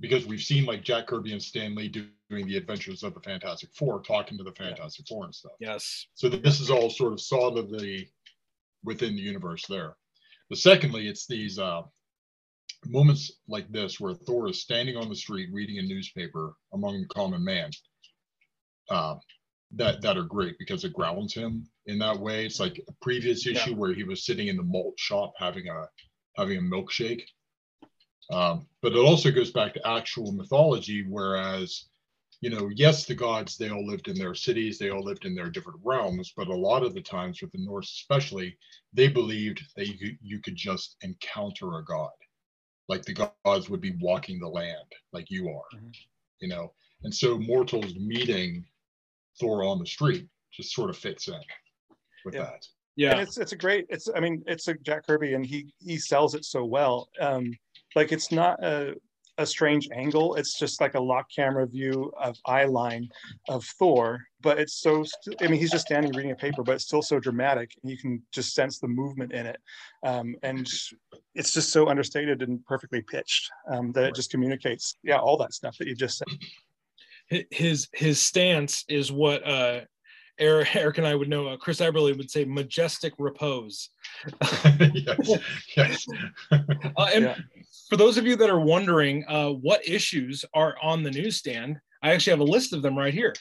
because 0.00 0.26
we've 0.26 0.40
seen 0.40 0.64
like 0.64 0.82
Jack 0.82 1.06
Kirby 1.06 1.32
and 1.32 1.42
Stan 1.42 1.74
Lee 1.74 1.88
doing 1.88 2.46
the 2.46 2.56
Adventures 2.56 3.02
of 3.02 3.14
the 3.14 3.20
Fantastic 3.20 3.70
Four, 3.76 4.02
talking 4.02 4.36
to 4.38 4.44
the 4.44 4.52
Fantastic 4.52 5.06
Four 5.06 5.24
and 5.24 5.34
stuff. 5.34 5.52
Yes. 5.60 6.06
So 6.14 6.28
this 6.28 6.60
is 6.60 6.70
all 6.70 6.90
sort 6.90 7.12
of 7.12 7.20
solidly 7.20 8.10
within 8.82 9.14
the 9.14 9.22
universe 9.22 9.64
there. 9.68 9.96
But 10.48 10.58
secondly, 10.58 11.08
it's 11.08 11.26
these 11.26 11.58
uh, 11.58 11.82
moments 12.86 13.32
like 13.48 13.70
this 13.70 14.00
where 14.00 14.14
Thor 14.14 14.48
is 14.48 14.60
standing 14.60 14.96
on 14.96 15.08
the 15.08 15.16
street 15.16 15.48
reading 15.52 15.78
a 15.78 15.82
newspaper 15.82 16.54
among 16.72 17.00
the 17.00 17.08
common 17.08 17.44
man. 17.44 17.70
Uh, 18.90 19.16
that 19.76 20.00
that 20.02 20.16
are 20.16 20.24
great 20.24 20.56
because 20.58 20.84
it 20.84 20.92
grounds 20.92 21.34
him 21.34 21.66
in 21.86 21.98
that 21.98 22.18
way. 22.18 22.44
It's 22.44 22.60
like 22.60 22.80
a 22.88 22.92
previous 23.02 23.46
issue 23.46 23.70
yeah. 23.70 23.76
where 23.76 23.94
he 23.94 24.04
was 24.04 24.24
sitting 24.24 24.48
in 24.48 24.56
the 24.56 24.62
malt 24.62 24.94
shop 24.98 25.32
having 25.38 25.68
a 25.68 25.88
having 26.36 26.58
a 26.58 26.60
milkshake 26.60 27.22
um, 28.32 28.66
but 28.82 28.92
it 28.92 28.98
also 28.98 29.30
goes 29.30 29.50
back 29.50 29.74
to 29.74 29.86
actual 29.86 30.32
mythology, 30.32 31.04
whereas, 31.08 31.86
you 32.40 32.50
know, 32.50 32.70
yes, 32.74 33.04
the 33.04 33.14
gods, 33.14 33.56
they 33.56 33.70
all 33.70 33.86
lived 33.86 34.08
in 34.08 34.16
their 34.16 34.34
cities, 34.34 34.78
they 34.78 34.90
all 34.90 35.04
lived 35.04 35.24
in 35.24 35.34
their 35.34 35.50
different 35.50 35.80
realms, 35.82 36.32
but 36.36 36.48
a 36.48 36.54
lot 36.54 36.82
of 36.82 36.94
the 36.94 37.02
times 37.02 37.40
with 37.40 37.52
the 37.52 37.64
Norse 37.64 37.90
especially, 37.90 38.56
they 38.92 39.08
believed 39.08 39.62
that 39.76 39.86
you 39.86 39.98
could, 39.98 40.18
you 40.22 40.40
could 40.40 40.56
just 40.56 40.96
encounter 41.02 41.78
a 41.78 41.84
god. 41.84 42.10
Like 42.88 43.04
the 43.04 43.30
gods 43.44 43.70
would 43.70 43.80
be 43.80 43.96
walking 44.00 44.38
the 44.38 44.48
land 44.48 44.92
like 45.12 45.30
you 45.30 45.48
are, 45.48 45.76
mm-hmm. 45.76 45.88
you 46.40 46.48
know. 46.48 46.72
And 47.02 47.14
so 47.14 47.38
mortals 47.38 47.94
meeting 47.94 48.64
Thor 49.40 49.64
on 49.64 49.78
the 49.78 49.86
street 49.86 50.26
just 50.52 50.74
sort 50.74 50.90
of 50.90 50.96
fits 50.96 51.28
in 51.28 51.40
with 52.24 52.34
yeah. 52.34 52.42
that. 52.44 52.66
Yeah, 52.96 53.12
and 53.12 53.20
it's 53.20 53.38
it's 53.38 53.52
a 53.52 53.56
great. 53.56 53.86
It's 53.88 54.08
I 54.14 54.20
mean 54.20 54.42
it's 54.46 54.68
a 54.68 54.74
Jack 54.74 55.06
Kirby 55.06 55.34
and 55.34 55.44
he 55.44 55.72
he 55.80 55.98
sells 55.98 56.34
it 56.34 56.44
so 56.44 56.64
well. 56.64 57.08
Um, 57.20 57.52
like 57.94 58.12
it's 58.12 58.32
not 58.32 58.62
a, 58.62 58.94
a 59.38 59.46
strange 59.46 59.88
angle. 59.92 60.36
It's 60.36 60.58
just 60.58 60.80
like 60.80 60.94
a 60.94 61.00
lock 61.00 61.26
camera 61.34 61.66
view 61.66 62.12
of 62.20 62.36
eye 62.46 62.64
line 62.64 63.08
of 63.48 63.64
Thor, 63.78 64.20
but 64.40 64.58
it's 64.58 64.80
so. 64.80 65.04
St- 65.04 65.42
I 65.42 65.48
mean, 65.48 65.58
he's 65.60 65.70
just 65.70 65.86
standing 65.86 66.12
reading 66.12 66.32
a 66.32 66.36
paper, 66.36 66.62
but 66.62 66.76
it's 66.76 66.84
still 66.84 67.02
so 67.02 67.18
dramatic, 67.18 67.72
and 67.82 67.90
you 67.90 67.98
can 67.98 68.22
just 68.32 68.54
sense 68.54 68.78
the 68.78 68.88
movement 68.88 69.32
in 69.32 69.46
it, 69.46 69.58
um, 70.04 70.36
and 70.42 70.68
it's 71.34 71.52
just 71.52 71.70
so 71.70 71.88
understated 71.88 72.42
and 72.42 72.64
perfectly 72.66 73.02
pitched 73.02 73.50
um, 73.70 73.92
that 73.92 74.04
it 74.04 74.14
just 74.14 74.30
communicates, 74.30 74.96
yeah, 75.02 75.18
all 75.18 75.36
that 75.38 75.52
stuff 75.52 75.76
that 75.78 75.88
you 75.88 75.94
just 75.94 76.18
said. 76.18 76.28
His 77.50 77.88
his 77.92 78.20
stance 78.20 78.84
is 78.88 79.10
what 79.10 79.46
uh, 79.46 79.80
Eric, 80.38 80.76
Eric 80.76 80.98
and 80.98 81.06
I 81.06 81.14
would 81.14 81.28
know. 81.28 81.48
Uh, 81.48 81.56
Chris 81.56 81.80
Eberly 81.80 82.16
would 82.16 82.30
say 82.30 82.44
majestic 82.44 83.14
repose. 83.18 83.90
yes, 84.94 85.38
yes. 85.76 86.06
Uh, 86.50 87.08
and 87.14 87.24
Yeah. 87.24 87.36
For 87.88 87.96
those 87.96 88.16
of 88.16 88.26
you 88.26 88.36
that 88.36 88.50
are 88.50 88.60
wondering 88.60 89.24
uh, 89.28 89.50
what 89.50 89.86
issues 89.86 90.44
are 90.54 90.76
on 90.82 91.02
the 91.02 91.10
newsstand, 91.10 91.78
I 92.02 92.12
actually 92.12 92.32
have 92.32 92.40
a 92.40 92.44
list 92.44 92.72
of 92.72 92.82
them 92.82 92.96
right 92.98 93.14
here. 93.14 93.34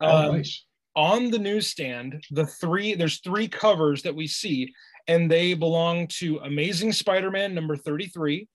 oh, 0.00 0.28
Um, 0.28 0.36
nice. 0.38 0.64
on 0.96 1.30
the 1.30 1.38
newsstand 1.38 2.22
the 2.32 2.46
three 2.46 2.94
there's 2.94 3.20
three 3.20 3.46
covers 3.46 4.02
that 4.02 4.14
we 4.14 4.26
see 4.26 4.72
and 5.08 5.30
they 5.30 5.54
belong 5.54 6.06
to 6.08 6.38
amazing 6.38 6.92
spider-man 6.92 7.54
number 7.54 7.76
33 7.76 8.48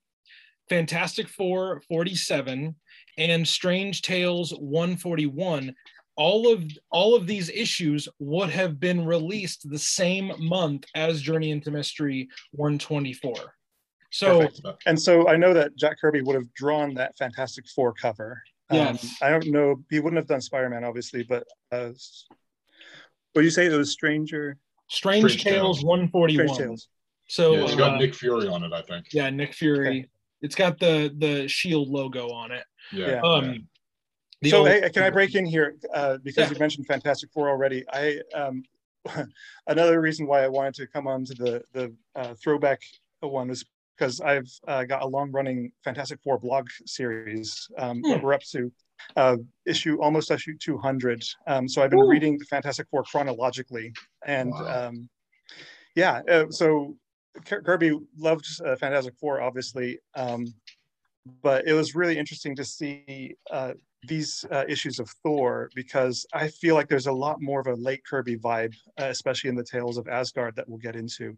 fantastic 0.69 1.29
four 1.29 1.81
47 1.87 2.75
and 3.17 3.47
strange 3.47 4.01
tales 4.01 4.51
141 4.59 5.73
all 6.17 6.51
of 6.51 6.63
all 6.91 7.15
of 7.15 7.25
these 7.25 7.49
issues 7.49 8.07
would 8.19 8.49
have 8.49 8.79
been 8.81 9.05
released 9.05 9.69
the 9.69 9.79
same 9.79 10.31
month 10.39 10.83
as 10.95 11.21
journey 11.21 11.51
into 11.51 11.71
mystery 11.71 12.27
124 12.51 13.33
so 14.17 14.39
Perfect. 14.41 14.61
And 14.85 14.99
so 15.01 15.27
I 15.27 15.35
know 15.35 15.53
that 15.53 15.75
Jack 15.75 15.99
Kirby 15.99 16.21
would 16.21 16.35
have 16.35 16.51
drawn 16.53 16.93
that 16.95 17.17
Fantastic 17.17 17.65
Four 17.75 17.93
cover. 17.93 18.41
Um, 18.69 18.97
I 19.21 19.29
don't 19.29 19.45
know. 19.47 19.83
He 19.89 19.99
wouldn't 19.99 20.17
have 20.17 20.27
done 20.27 20.41
Spider-Man, 20.41 20.83
obviously, 20.83 21.23
but 21.23 21.43
uh, 21.71 21.89
what 23.33 23.43
you 23.43 23.49
say? 23.51 23.65
It 23.67 23.73
was 23.73 23.91
Stranger, 23.91 24.57
strange, 24.89 25.23
Strange 25.23 25.43
tales, 25.43 25.77
Tales. 25.77 25.83
141 25.85 26.47
Strange 26.47 26.57
Tales. 26.67 26.87
so 27.27 27.55
yeah, 27.55 27.63
it's 27.65 27.75
got 27.75 27.95
uh, 27.95 27.97
Nick 27.97 28.15
Fury 28.15 28.47
on 28.47 28.63
it, 28.63 28.71
I 28.73 28.81
think. 28.81 29.05
yeah 29.11 29.29
nick 29.29 29.53
fury 29.53 30.07
it's 30.41 30.55
got 30.55 30.79
the 30.79 31.13
the 31.17 31.47
shield 31.47 31.87
logo 31.89 32.29
on 32.29 32.51
it 32.51 32.63
Yeah. 32.93 33.07
Yeah. 33.07 33.21
um 33.21 33.67
the 34.41 34.49
so 34.51 34.59
old- 34.59 34.67
hey, 34.69 34.89
can 34.93 35.01
I 35.03 35.09
break 35.09 35.33
in 35.35 35.45
here 35.45 35.75
uh, 35.93 36.17
because 36.23 36.47
Yeah. 36.47 36.53
you 36.53 36.59
mentioned 36.59 36.85
Fantastic 36.87 37.31
Four 37.33 37.49
already? 37.49 37.83
I 37.91 38.19
um, 38.35 38.63
another 39.67 40.01
reason 40.01 40.27
why 40.27 40.43
I 40.43 40.47
wanted 40.47 40.75
to 40.75 40.87
come 40.87 41.07
on 41.07 41.25
to 41.25 41.33
the 41.33 41.63
the 41.73 41.93
uh, 42.15 42.33
throwback 42.41 42.79
one 43.21 43.47
was 43.47 43.65
because 43.97 44.21
I've 44.21 44.49
uh, 44.67 44.83
got 44.83 45.03
a 45.03 45.07
long 45.07 45.31
running 45.31 45.71
Fantastic 45.83 46.19
Four 46.23 46.37
blog 46.39 46.67
series. 46.85 47.69
Um, 47.77 48.01
Hmm. 48.05 48.21
We're 48.21 48.33
up 48.33 48.43
to 48.51 48.71
uh, 49.15 49.37
issue 49.65 50.01
almost 50.01 50.31
issue 50.31 50.57
200. 50.57 51.23
Um, 51.47 51.67
so 51.67 51.81
I've 51.81 51.89
been 51.89 51.99
Ooh. 51.99 52.09
reading 52.09 52.37
the 52.37 52.45
Fantastic 52.45 52.87
Four 52.89 53.03
chronologically, 53.03 53.93
and 54.25 54.51
Wow. 54.51 54.87
um, 54.87 55.09
yeah, 55.95 56.21
uh, 56.29 56.45
so 56.49 56.95
Kirby 57.45 57.97
loved 58.17 58.45
uh, 58.65 58.75
Fantastic 58.75 59.15
Four, 59.17 59.41
obviously. 59.41 59.99
Um, 60.15 60.45
but 61.41 61.67
it 61.67 61.73
was 61.73 61.95
really 61.95 62.17
interesting 62.17 62.55
to 62.55 62.63
see 62.63 63.35
uh, 63.49 63.73
these 64.07 64.45
uh, 64.51 64.63
issues 64.67 64.99
of 64.99 65.09
Thor 65.23 65.69
because 65.75 66.25
I 66.33 66.47
feel 66.47 66.75
like 66.75 66.87
there's 66.87 67.07
a 67.07 67.11
lot 67.11 67.41
more 67.41 67.59
of 67.59 67.67
a 67.67 67.73
late 67.73 68.03
Kirby 68.05 68.37
vibe, 68.37 68.73
uh, 68.99 69.05
especially 69.05 69.49
in 69.49 69.55
the 69.55 69.63
Tales 69.63 69.97
of 69.97 70.07
Asgard 70.07 70.55
that 70.55 70.67
we'll 70.67 70.79
get 70.79 70.95
into, 70.95 71.37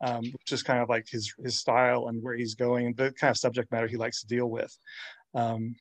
um, 0.00 0.22
which 0.22 0.52
is 0.52 0.62
kind 0.62 0.80
of 0.80 0.88
like 0.88 1.08
his 1.08 1.34
his 1.42 1.58
style 1.58 2.08
and 2.08 2.22
where 2.22 2.34
he's 2.34 2.54
going, 2.54 2.94
the 2.94 3.12
kind 3.12 3.30
of 3.30 3.36
subject 3.36 3.70
matter 3.72 3.86
he 3.86 3.96
likes 3.96 4.20
to 4.20 4.26
deal 4.26 4.50
with. 4.50 4.76
Um, 5.34 5.74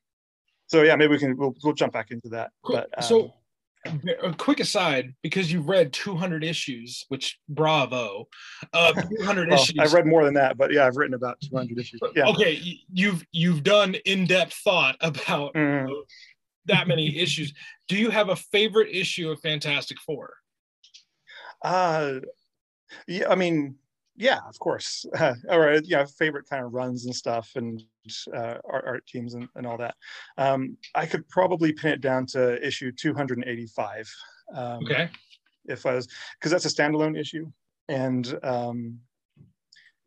so 0.67 0.83
yeah, 0.83 0.95
maybe 0.95 1.11
we 1.11 1.19
can 1.19 1.37
we'll, 1.37 1.55
we'll 1.63 1.73
jump 1.73 1.93
back 1.93 2.11
into 2.11 2.29
that. 2.29 2.51
Cool. 2.63 2.75
But 2.75 2.89
um, 2.97 3.03
so 3.03 3.33
a 4.23 4.33
quick 4.33 4.59
aside 4.59 5.13
because 5.21 5.51
you've 5.51 5.67
read 5.69 5.91
200 5.93 6.43
issues 6.43 7.05
which 7.09 7.39
bravo 7.49 8.27
uh 8.73 8.93
200 9.19 9.49
well, 9.49 9.59
issues 9.61 9.75
I've 9.79 9.93
read 9.93 10.05
more 10.05 10.25
than 10.25 10.33
that, 10.35 10.57
but 10.57 10.71
yeah, 10.73 10.85
I've 10.85 10.97
written 10.97 11.13
about 11.13 11.39
200 11.41 11.77
issues. 11.77 11.99
Yeah. 12.15 12.27
okay 12.27 12.59
you've 12.91 13.23
you've 13.31 13.63
done 13.63 13.95
in-depth 14.05 14.53
thought 14.63 14.95
about 15.01 15.53
Mhm. 15.53 15.89
that 16.65 16.87
many 16.87 17.17
issues 17.17 17.53
do 17.87 17.95
you 17.97 18.09
have 18.09 18.29
a 18.29 18.35
favorite 18.35 18.89
issue 18.93 19.29
of 19.31 19.39
fantastic 19.41 19.97
four 20.05 20.33
Uh, 21.63 22.19
yeah, 23.07 23.29
I 23.29 23.35
mean, 23.35 23.75
yeah, 24.17 24.39
of 24.47 24.57
course. 24.59 25.05
Uh, 25.17 25.33
or 25.49 25.79
yeah, 25.83 26.05
favorite 26.05 26.45
kind 26.49 26.63
of 26.63 26.73
runs 26.73 27.05
and 27.05 27.15
stuff, 27.15 27.51
and 27.55 27.83
uh, 28.33 28.55
art, 28.69 28.83
art 28.85 29.07
teams 29.07 29.33
and, 29.33 29.47
and 29.55 29.65
all 29.65 29.77
that. 29.77 29.95
Um, 30.37 30.77
I 30.95 31.05
could 31.05 31.27
probably 31.29 31.73
pin 31.73 31.91
it 31.91 32.01
down 32.01 32.25
to 32.27 32.65
issue 32.65 32.91
285. 32.91 34.09
Um, 34.53 34.83
okay 34.83 35.09
If 35.65 35.85
I 35.85 35.95
was, 35.95 36.07
because 36.39 36.51
that's 36.51 36.65
a 36.65 36.69
standalone 36.69 37.19
issue, 37.19 37.51
and 37.89 38.37
um, 38.43 38.99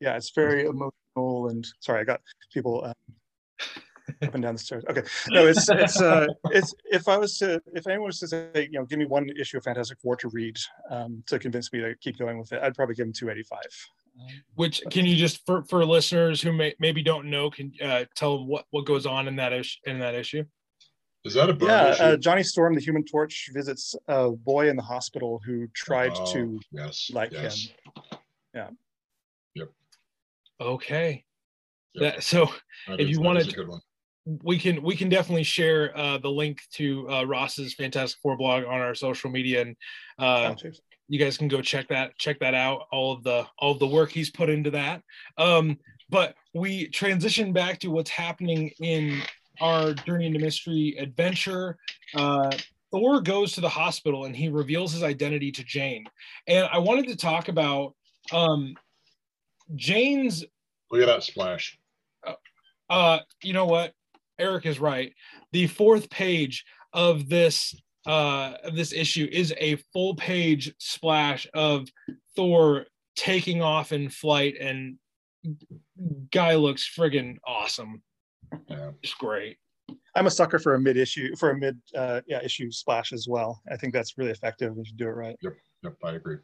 yeah, 0.01 0.17
it's 0.17 0.31
very 0.31 0.65
emotional. 0.65 1.49
And 1.49 1.67
sorry, 1.81 2.01
I 2.01 2.05
got 2.05 2.21
people 2.53 2.85
um, 2.85 2.95
up 4.23 4.35
and 4.35 4.43
down 4.43 4.55
the 4.55 4.61
stairs. 4.61 4.85
Okay, 4.89 5.03
no, 5.31 5.47
it's 5.47 5.69
it's 5.69 6.01
uh, 6.01 6.27
it's 6.51 6.75
if 6.85 7.09
I 7.09 7.17
was 7.17 7.37
to 7.39 7.61
if 7.75 7.87
anyone 7.87 8.07
was 8.07 8.21
to 8.21 8.29
say, 8.29 8.69
you 8.71 8.79
know, 8.79 8.85
give 8.85 8.99
me 8.99 9.07
one 9.07 9.29
issue 9.39 9.59
of 9.59 9.65
Fantastic 9.65 9.99
Four 10.01 10.17
to 10.17 10.29
read 10.29 10.57
um, 10.91 11.23
to 11.27 11.39
convince 11.39 11.73
me 11.73 11.81
to 11.81 11.95
keep 11.97 12.19
going 12.19 12.39
with 12.39 12.53
it, 12.53 12.63
I'd 12.63 12.75
probably 12.75 12.95
give 12.95 13.07
them 13.07 13.13
285. 13.13 13.61
Which 14.55 14.83
can 14.91 15.07
you 15.07 15.17
just 15.17 15.45
for 15.47 15.63
for 15.65 15.85
listeners 15.85 16.41
who 16.43 16.53
may, 16.53 16.75
maybe 16.79 17.03
don't 17.03 17.27
know 17.31 17.51
can 17.51 17.73
uh 17.83 18.05
tell 18.15 18.39
them 18.39 18.47
what 18.49 18.65
what 18.71 18.85
goes 18.87 19.07
on 19.07 19.29
in 19.29 19.37
that 19.37 19.53
issue 19.53 19.79
in 19.87 19.99
that 19.99 20.15
issue 20.15 20.45
Is 21.25 21.35
that 21.35 21.51
a 21.51 21.53
bird 21.55 21.69
Yeah, 21.69 21.91
issue? 21.93 22.03
uh, 22.03 22.17
Johnny 22.17 22.43
Storm, 22.43 22.75
the 22.75 22.81
Human 22.81 23.05
Torch, 23.05 23.51
visits 23.53 23.95
a 24.09 24.31
boy 24.31 24.69
in 24.71 24.77
the 24.77 24.83
hospital 24.83 25.41
who 25.45 25.67
tried 25.75 26.13
Oh, 26.17 26.33
to 26.33 26.61
yes, 26.73 27.11
like 27.13 27.33
yes. 27.33 27.69
him. 28.55 28.77
okay 30.61 31.25
Yep. 31.95 32.15
that 32.15 32.23
so 32.23 32.47
That 32.87 33.01
if 33.01 33.09
is- 33.09 33.11
you 33.11 33.21
wanted 33.21 33.55
good 33.55 33.69
one. 33.69 33.81
we 34.45 34.59
can 34.59 34.83
we 34.83 34.95
can 34.95 35.09
definitely 35.09 35.43
share 35.43 35.97
uh, 35.97 36.19
the 36.19 36.31
link 36.31 36.61
to 36.75 37.09
uh, 37.11 37.25
Ross's 37.25 37.75
Fantastic 37.75 38.21
Four 38.23 38.37
blog 38.37 38.65
on 38.65 38.81
our 38.81 38.95
social 38.95 39.31
media, 39.31 39.63
and 39.63 39.77
uh, 40.19 40.51
Oh, 40.53 40.55
cheers. 40.55 40.81
You 41.11 41.19
guys 41.19 41.37
can 41.37 41.49
go 41.49 41.61
check 41.61 41.89
that 41.89 42.17
check 42.19 42.39
that 42.39 42.55
out. 42.55 42.83
All 42.93 43.13
of 43.13 43.25
the 43.25 43.45
all 43.59 43.73
of 43.73 43.81
the 43.81 43.87
work 43.87 44.13
he's 44.13 44.31
put 44.31 44.49
into 44.49 44.71
that. 44.71 45.03
Um, 45.37 45.77
but 46.09 46.37
we 46.55 46.87
transition 46.89 47.53
back 47.53 47.81
to 47.81 47.89
what's 47.89 48.11
happening 48.11 48.71
in 48.81 49.21
our 49.61 49.93
Journey 49.93 50.27
into 50.27 50.39
Mystery 50.39 50.97
adventure. 50.99 51.77
Uh, 52.15 52.53
Thor 52.93 53.21
goes 53.21 53.53
to 53.53 53.61
the 53.61 53.69
hospital 53.69 54.25
and 54.25 54.37
he 54.37 54.49
reveals 54.49 54.93
his 54.93 55.03
identity 55.03 55.51
to 55.53 55.65
Jane, 55.65 56.05
and 56.47 56.69
I 56.73 56.79
wanted 56.79 57.09
to 57.09 57.17
talk 57.17 57.49
about 57.49 57.95
um, 58.33 58.77
Jane's 59.75 60.45
Look 60.93 61.03
at 61.03 61.07
that 61.07 61.25
splash. 61.25 61.77
uh 62.89 63.19
you 63.43 63.53
know 63.53 63.67
what 63.67 63.95
eric 64.39 64.67
is 64.67 64.81
right 64.81 65.13
the 65.53 65.67
fourth 65.69 66.11
page 66.11 66.65
of 66.93 67.29
this 67.29 67.75
uh 68.07 68.55
of 68.65 68.75
this 68.75 68.93
issue 68.93 69.29
is 69.31 69.53
a 69.59 69.77
full 69.93 70.15
page 70.15 70.73
splash 70.79 71.47
of 71.55 71.87
thor 72.35 72.87
taking 73.17 73.61
off 73.61 73.93
in 73.93 74.09
flight 74.09 74.57
and 74.61 74.97
guy 76.33 76.55
looks 76.55 76.89
friggin 76.97 77.37
awesome 77.47 78.03
Yeah. 78.69 78.91
it's 79.03 79.15
great 79.15 79.57
I'm 80.15 80.27
a 80.27 80.31
sucker 80.31 80.59
for 80.59 80.75
a 80.75 80.81
mid 80.81 80.97
issue 80.97 81.35
for 81.37 81.51
a 81.51 81.59
mid 81.59 81.79
uh, 81.97 82.21
yeah 82.27 82.41
issue 82.43 82.71
splash 82.71 83.13
as 83.13 83.27
well. 83.29 83.61
I 83.71 83.77
think 83.77 83.93
that's 83.93 84.17
really 84.19 84.31
effective 84.31 84.73
if 84.79 84.89
you 84.89 84.97
do 84.97 85.07
it 85.09 85.13
right. 85.13 85.37
Yep, 85.43 85.53
yep, 85.83 85.95
I 86.05 86.11
agree. 86.13 86.37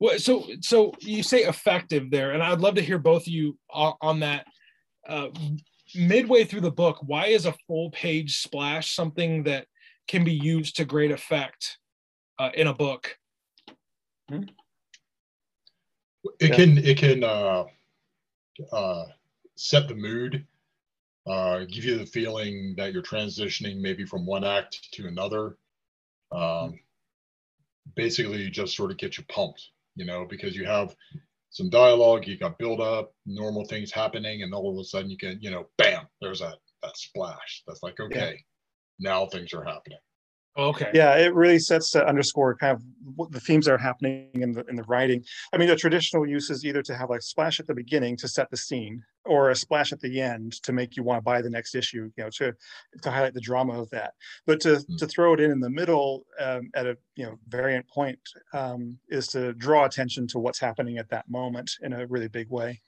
well 0.00 0.18
so 0.18 0.44
so 0.60 0.92
you 1.00 1.22
say 1.24 1.42
effective 1.44 2.10
there 2.10 2.30
and 2.32 2.42
i'd 2.42 2.60
love 2.60 2.74
to 2.76 2.82
hear 2.82 2.98
both 2.98 3.22
of 3.22 3.28
you 3.28 3.56
on 3.70 4.20
that 4.20 4.46
uh 5.08 5.28
midway 5.96 6.44
through 6.44 6.60
the 6.60 6.70
book 6.70 6.98
why 7.02 7.26
is 7.26 7.46
a 7.46 7.54
full 7.66 7.90
page 7.90 8.38
splash 8.38 8.94
something 8.94 9.42
that 9.42 9.66
can 10.12 10.24
be 10.24 10.32
used 10.32 10.76
to 10.76 10.84
great 10.84 11.10
effect 11.10 11.78
uh, 12.38 12.50
in 12.52 12.66
a 12.66 12.74
book 12.74 13.16
It 16.38 16.50
Yeah. 16.50 16.56
can 16.56 16.78
it 16.78 16.98
can 16.98 17.24
uh, 17.24 17.64
uh, 18.70 19.06
set 19.56 19.88
the 19.88 19.94
mood, 19.94 20.46
uh, 21.26 21.60
give 21.64 21.84
you 21.84 21.96
the 21.98 22.06
feeling 22.06 22.74
that 22.76 22.92
you're 22.92 23.02
transitioning 23.02 23.80
maybe 23.80 24.04
from 24.04 24.26
one 24.26 24.44
act 24.44 24.92
to 24.92 25.06
another. 25.08 25.56
Um, 26.30 26.78
basically, 27.96 28.50
just 28.50 28.76
sort 28.76 28.90
of 28.90 28.98
get 28.98 29.16
you 29.16 29.24
pumped, 29.24 29.70
you 29.96 30.04
know, 30.04 30.26
because 30.28 30.54
you 30.54 30.66
have 30.66 30.94
some 31.50 31.70
dialogue, 31.70 32.26
you 32.26 32.38
got 32.38 32.58
build 32.58 32.80
up, 32.80 33.14
normal 33.26 33.64
things 33.64 33.90
happening, 33.90 34.42
and 34.42 34.54
all 34.54 34.70
of 34.70 34.78
a 34.78 34.84
sudden 34.84 35.10
you 35.10 35.16
can, 35.16 35.38
you 35.40 35.50
know, 35.50 35.68
bam, 35.78 36.06
there's 36.20 36.40
that 36.40 36.58
that 36.82 36.96
splash. 36.96 37.62
That's 37.66 37.82
like 37.82 37.98
okay, 37.98 38.44
now 38.98 39.26
things 39.26 39.52
are 39.52 39.64
happening. 39.64 39.98
okay 40.56 40.90
Yeah, 40.92 41.16
it 41.16 41.34
really 41.34 41.58
sets 41.58 41.90
to 41.92 42.06
underscore 42.06 42.56
kind 42.56 42.76
of 42.76 42.82
what 43.16 43.32
the 43.32 43.40
themes 43.40 43.66
that 43.66 43.72
are 43.72 43.78
happening 43.78 44.30
in 44.34 44.52
the 44.52 44.64
in 44.66 44.76
the 44.76 44.82
writing. 44.84 45.24
I 45.52 45.56
mean, 45.56 45.68
the 45.68 45.76
traditional 45.76 46.26
use 46.26 46.50
is 46.50 46.64
either 46.64 46.82
to 46.82 46.94
have 46.94 47.10
like 47.10 47.22
splash 47.22 47.58
at 47.60 47.66
the 47.66 47.74
beginning 47.74 48.16
to 48.18 48.28
set 48.28 48.50
the 48.50 48.56
scene, 48.56 49.02
or 49.24 49.50
a 49.50 49.56
splash 49.56 49.92
at 49.92 50.00
the 50.00 50.20
end 50.20 50.52
to 50.62 50.72
make 50.72 50.96
you 50.96 51.02
want 51.02 51.18
to 51.18 51.22
buy 51.22 51.40
the 51.40 51.50
next 51.50 51.74
issue. 51.74 52.10
You 52.16 52.24
know, 52.24 52.30
to 52.30 52.54
to 53.02 53.10
highlight 53.10 53.34
the 53.34 53.40
drama 53.40 53.80
of 53.80 53.88
that. 53.90 54.12
But 54.46 54.60
to 54.60 54.72
Mm. 54.76 54.98
to 54.98 55.06
throw 55.06 55.34
it 55.34 55.40
in 55.40 55.50
in 55.50 55.60
the 55.60 55.70
middle 55.70 56.26
um, 56.38 56.70
at 56.74 56.86
a 56.86 56.96
you 57.16 57.24
know 57.24 57.38
variant 57.48 57.88
point 57.88 58.20
um, 58.52 58.98
is 59.08 59.28
to 59.28 59.54
draw 59.54 59.84
attention 59.84 60.26
to 60.28 60.38
what's 60.38 60.60
happening 60.60 60.98
at 60.98 61.08
that 61.10 61.28
moment 61.30 61.70
in 61.82 61.92
a 61.92 62.06
really 62.06 62.28
big 62.28 62.50
way. 62.50 62.80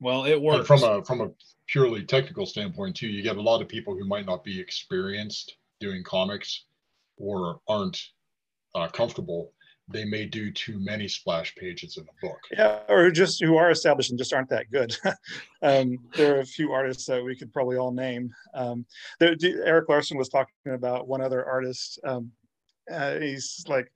Well 0.00 0.24
it 0.24 0.34
And 0.34 0.42
works 0.42 0.66
from 0.66 0.82
a 0.82 1.04
from 1.04 1.20
a 1.20 1.30
purely 1.66 2.04
technical 2.04 2.46
standpoint 2.46 2.96
too, 2.96 3.08
you 3.08 3.22
get 3.22 3.36
a 3.36 3.42
lot 3.42 3.62
of 3.62 3.68
people 3.68 3.94
who 3.94 4.06
might 4.06 4.26
not 4.26 4.44
be 4.44 4.60
experienced 4.60 5.56
doing 5.80 6.02
comics, 6.02 6.64
or 7.18 7.60
aren't 7.68 8.00
uh, 8.74 8.88
comfortable, 8.88 9.52
they 9.88 10.04
may 10.04 10.26
do 10.26 10.50
too 10.50 10.78
many 10.78 11.06
splash 11.08 11.54
pages 11.54 11.96
in 11.96 12.04
a 12.04 12.26
book. 12.26 12.38
Yeah, 12.50 12.80
or 12.88 13.10
just 13.10 13.42
who 13.42 13.56
are 13.56 13.70
established 13.70 14.10
and 14.10 14.18
just 14.18 14.32
aren't 14.32 14.48
that 14.50 14.70
good. 14.70 14.96
um, 15.62 15.98
there 16.14 16.36
are 16.36 16.40
a 16.40 16.46
few 16.46 16.72
artists 16.72 17.06
that 17.06 17.22
we 17.22 17.36
could 17.36 17.52
probably 17.52 17.76
all 17.76 17.92
name. 17.92 18.30
Um, 18.54 18.84
there, 19.20 19.36
Erik 19.42 19.88
Larsen 19.88 20.18
was 20.18 20.28
talking 20.28 20.54
about 20.66 21.08
one 21.08 21.20
other 21.20 21.44
artist. 21.44 22.00
Um, 22.04 22.32
uh, 22.92 23.18
he's 23.18 23.64
like, 23.68 23.90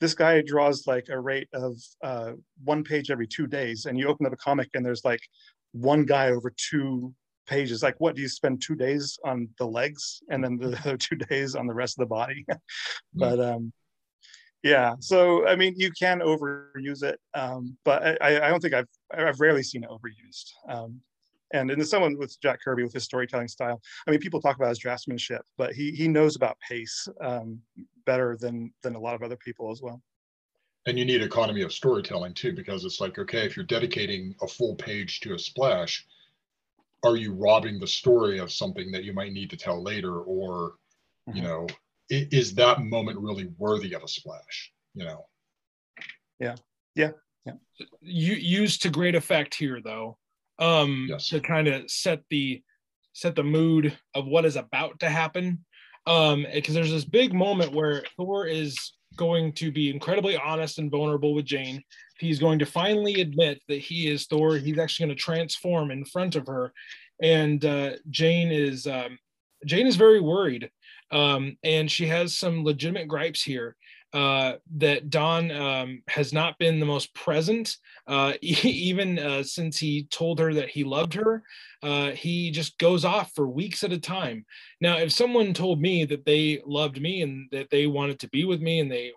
this 0.00 0.14
guy 0.14 0.42
draws 0.42 0.86
like 0.86 1.08
a 1.08 1.18
rate 1.18 1.48
of 1.52 1.76
uh, 2.02 2.32
one 2.64 2.84
page 2.84 3.10
every 3.10 3.26
two 3.26 3.46
days, 3.46 3.86
and 3.86 3.98
you 3.98 4.08
open 4.08 4.26
up 4.26 4.32
a 4.32 4.36
comic 4.36 4.68
and 4.74 4.84
there's 4.84 5.04
like 5.04 5.20
one 5.72 6.04
guy 6.04 6.30
over 6.30 6.52
two 6.56 7.14
pages. 7.46 7.82
Like, 7.82 7.96
what 7.98 8.14
do 8.14 8.22
you 8.22 8.28
spend 8.28 8.62
two 8.62 8.74
days 8.74 9.18
on 9.24 9.48
the 9.58 9.66
legs 9.66 10.22
and 10.28 10.42
then 10.42 10.56
the 10.56 10.78
other 10.84 10.96
two 10.96 11.16
days 11.16 11.54
on 11.54 11.66
the 11.66 11.74
rest 11.74 11.98
of 11.98 12.02
the 12.02 12.14
body? 12.14 12.44
but 13.14 13.40
um, 13.40 13.72
yeah 14.62 14.94
so 14.98 15.46
i 15.46 15.54
mean 15.54 15.74
you 15.76 15.90
can 15.92 16.20
overuse 16.20 17.02
it 17.02 17.18
um, 17.34 17.76
but 17.84 18.02
I, 18.22 18.46
I 18.46 18.50
don't 18.50 18.60
think 18.60 18.74
i've 18.74 18.88
i've 19.12 19.40
rarely 19.40 19.62
seen 19.62 19.84
it 19.84 19.90
overused 19.90 20.50
um, 20.68 21.00
and 21.52 21.70
and 21.70 21.86
someone 21.86 22.18
with 22.18 22.36
jack 22.42 22.60
kirby 22.62 22.82
with 22.82 22.92
his 22.92 23.04
storytelling 23.04 23.48
style 23.48 23.80
i 24.06 24.10
mean 24.10 24.20
people 24.20 24.40
talk 24.40 24.56
about 24.56 24.70
his 24.70 24.80
draftsmanship 24.80 25.40
but 25.56 25.74
he 25.74 25.92
he 25.92 26.08
knows 26.08 26.36
about 26.36 26.58
pace 26.68 27.08
um, 27.20 27.60
better 28.08 28.36
than 28.36 28.72
than 28.82 28.94
a 28.94 29.00
lot 29.00 29.14
of 29.14 29.22
other 29.22 29.36
people 29.36 29.70
as 29.70 29.82
well 29.82 30.02
and 30.86 30.98
you 30.98 31.04
need 31.04 31.22
economy 31.22 31.62
of 31.62 31.72
storytelling 31.72 32.32
too 32.32 32.52
because 32.52 32.84
it's 32.84 33.00
like 33.00 33.18
okay 33.18 33.44
if 33.44 33.56
you're 33.56 33.64
dedicating 33.66 34.34
a 34.42 34.48
full 34.48 34.74
page 34.74 35.20
to 35.20 35.34
a 35.34 35.38
splash 35.38 36.06
are 37.04 37.16
you 37.16 37.32
robbing 37.32 37.78
the 37.78 37.86
story 37.86 38.38
of 38.38 38.50
something 38.50 38.90
that 38.90 39.04
you 39.04 39.12
might 39.12 39.32
need 39.32 39.50
to 39.50 39.56
tell 39.56 39.82
later 39.82 40.20
or 40.20 40.74
mm-hmm. 41.28 41.36
you 41.36 41.42
know 41.42 41.66
is 42.10 42.54
that 42.54 42.80
moment 42.80 43.18
really 43.18 43.48
worthy 43.58 43.94
of 43.94 44.02
a 44.02 44.08
splash? 44.08 44.72
You 44.94 45.04
know. 45.04 45.26
Yeah. 46.38 46.56
Yeah. 46.94 47.10
Yeah. 47.44 47.54
You 48.00 48.34
used 48.34 48.82
to 48.82 48.90
great 48.90 49.14
effect 49.14 49.54
here, 49.54 49.80
though. 49.82 50.18
Um, 50.58 51.06
yes. 51.08 51.28
To 51.28 51.40
kind 51.40 51.68
of 51.68 51.90
set 51.90 52.22
the 52.30 52.62
set 53.12 53.34
the 53.34 53.44
mood 53.44 53.96
of 54.14 54.26
what 54.26 54.44
is 54.44 54.56
about 54.56 55.00
to 55.00 55.08
happen. 55.08 55.64
Um, 56.06 56.46
because 56.54 56.74
there's 56.74 56.90
this 56.90 57.04
big 57.04 57.34
moment 57.34 57.74
where 57.74 58.02
Thor 58.16 58.46
is 58.46 58.92
going 59.16 59.52
to 59.54 59.70
be 59.70 59.90
incredibly 59.90 60.36
honest 60.36 60.78
and 60.78 60.90
vulnerable 60.90 61.34
with 61.34 61.44
Jane. 61.44 61.82
He's 62.18 62.38
going 62.38 62.58
to 62.60 62.66
finally 62.66 63.20
admit 63.20 63.60
that 63.68 63.78
he 63.78 64.08
is 64.08 64.26
Thor. 64.26 64.56
He's 64.56 64.78
actually 64.78 65.06
going 65.06 65.16
to 65.16 65.22
transform 65.22 65.90
in 65.90 66.04
front 66.04 66.36
of 66.36 66.46
her, 66.46 66.72
and 67.22 67.64
uh, 67.64 67.92
Jane 68.10 68.50
is 68.50 68.86
um, 68.86 69.18
Jane 69.66 69.86
is 69.86 69.96
very 69.96 70.20
worried 70.20 70.70
um, 71.10 71.56
and 71.62 71.90
she 71.90 72.06
has 72.06 72.36
some 72.36 72.64
legitimate 72.64 73.08
gripes 73.08 73.42
here 73.42 73.76
uh, 74.12 74.54
that 74.76 75.10
Don 75.10 75.50
um, 75.50 76.02
has 76.08 76.32
not 76.32 76.58
been 76.58 76.80
the 76.80 76.86
most 76.86 77.14
present, 77.14 77.76
uh, 78.06 78.32
even 78.40 79.18
uh, 79.18 79.42
since 79.42 79.78
he 79.78 80.04
told 80.04 80.38
her 80.38 80.54
that 80.54 80.70
he 80.70 80.84
loved 80.84 81.14
her. 81.14 81.42
Uh, 81.82 82.10
he 82.10 82.50
just 82.50 82.78
goes 82.78 83.04
off 83.04 83.32
for 83.34 83.46
weeks 83.46 83.84
at 83.84 83.92
a 83.92 83.98
time. 83.98 84.44
Now, 84.80 84.98
if 84.98 85.12
someone 85.12 85.52
told 85.52 85.80
me 85.80 86.04
that 86.06 86.24
they 86.24 86.60
loved 86.64 87.00
me 87.00 87.22
and 87.22 87.48
that 87.52 87.70
they 87.70 87.86
wanted 87.86 88.18
to 88.20 88.28
be 88.28 88.44
with 88.44 88.60
me 88.60 88.80
and 88.80 88.90
they 88.90 89.12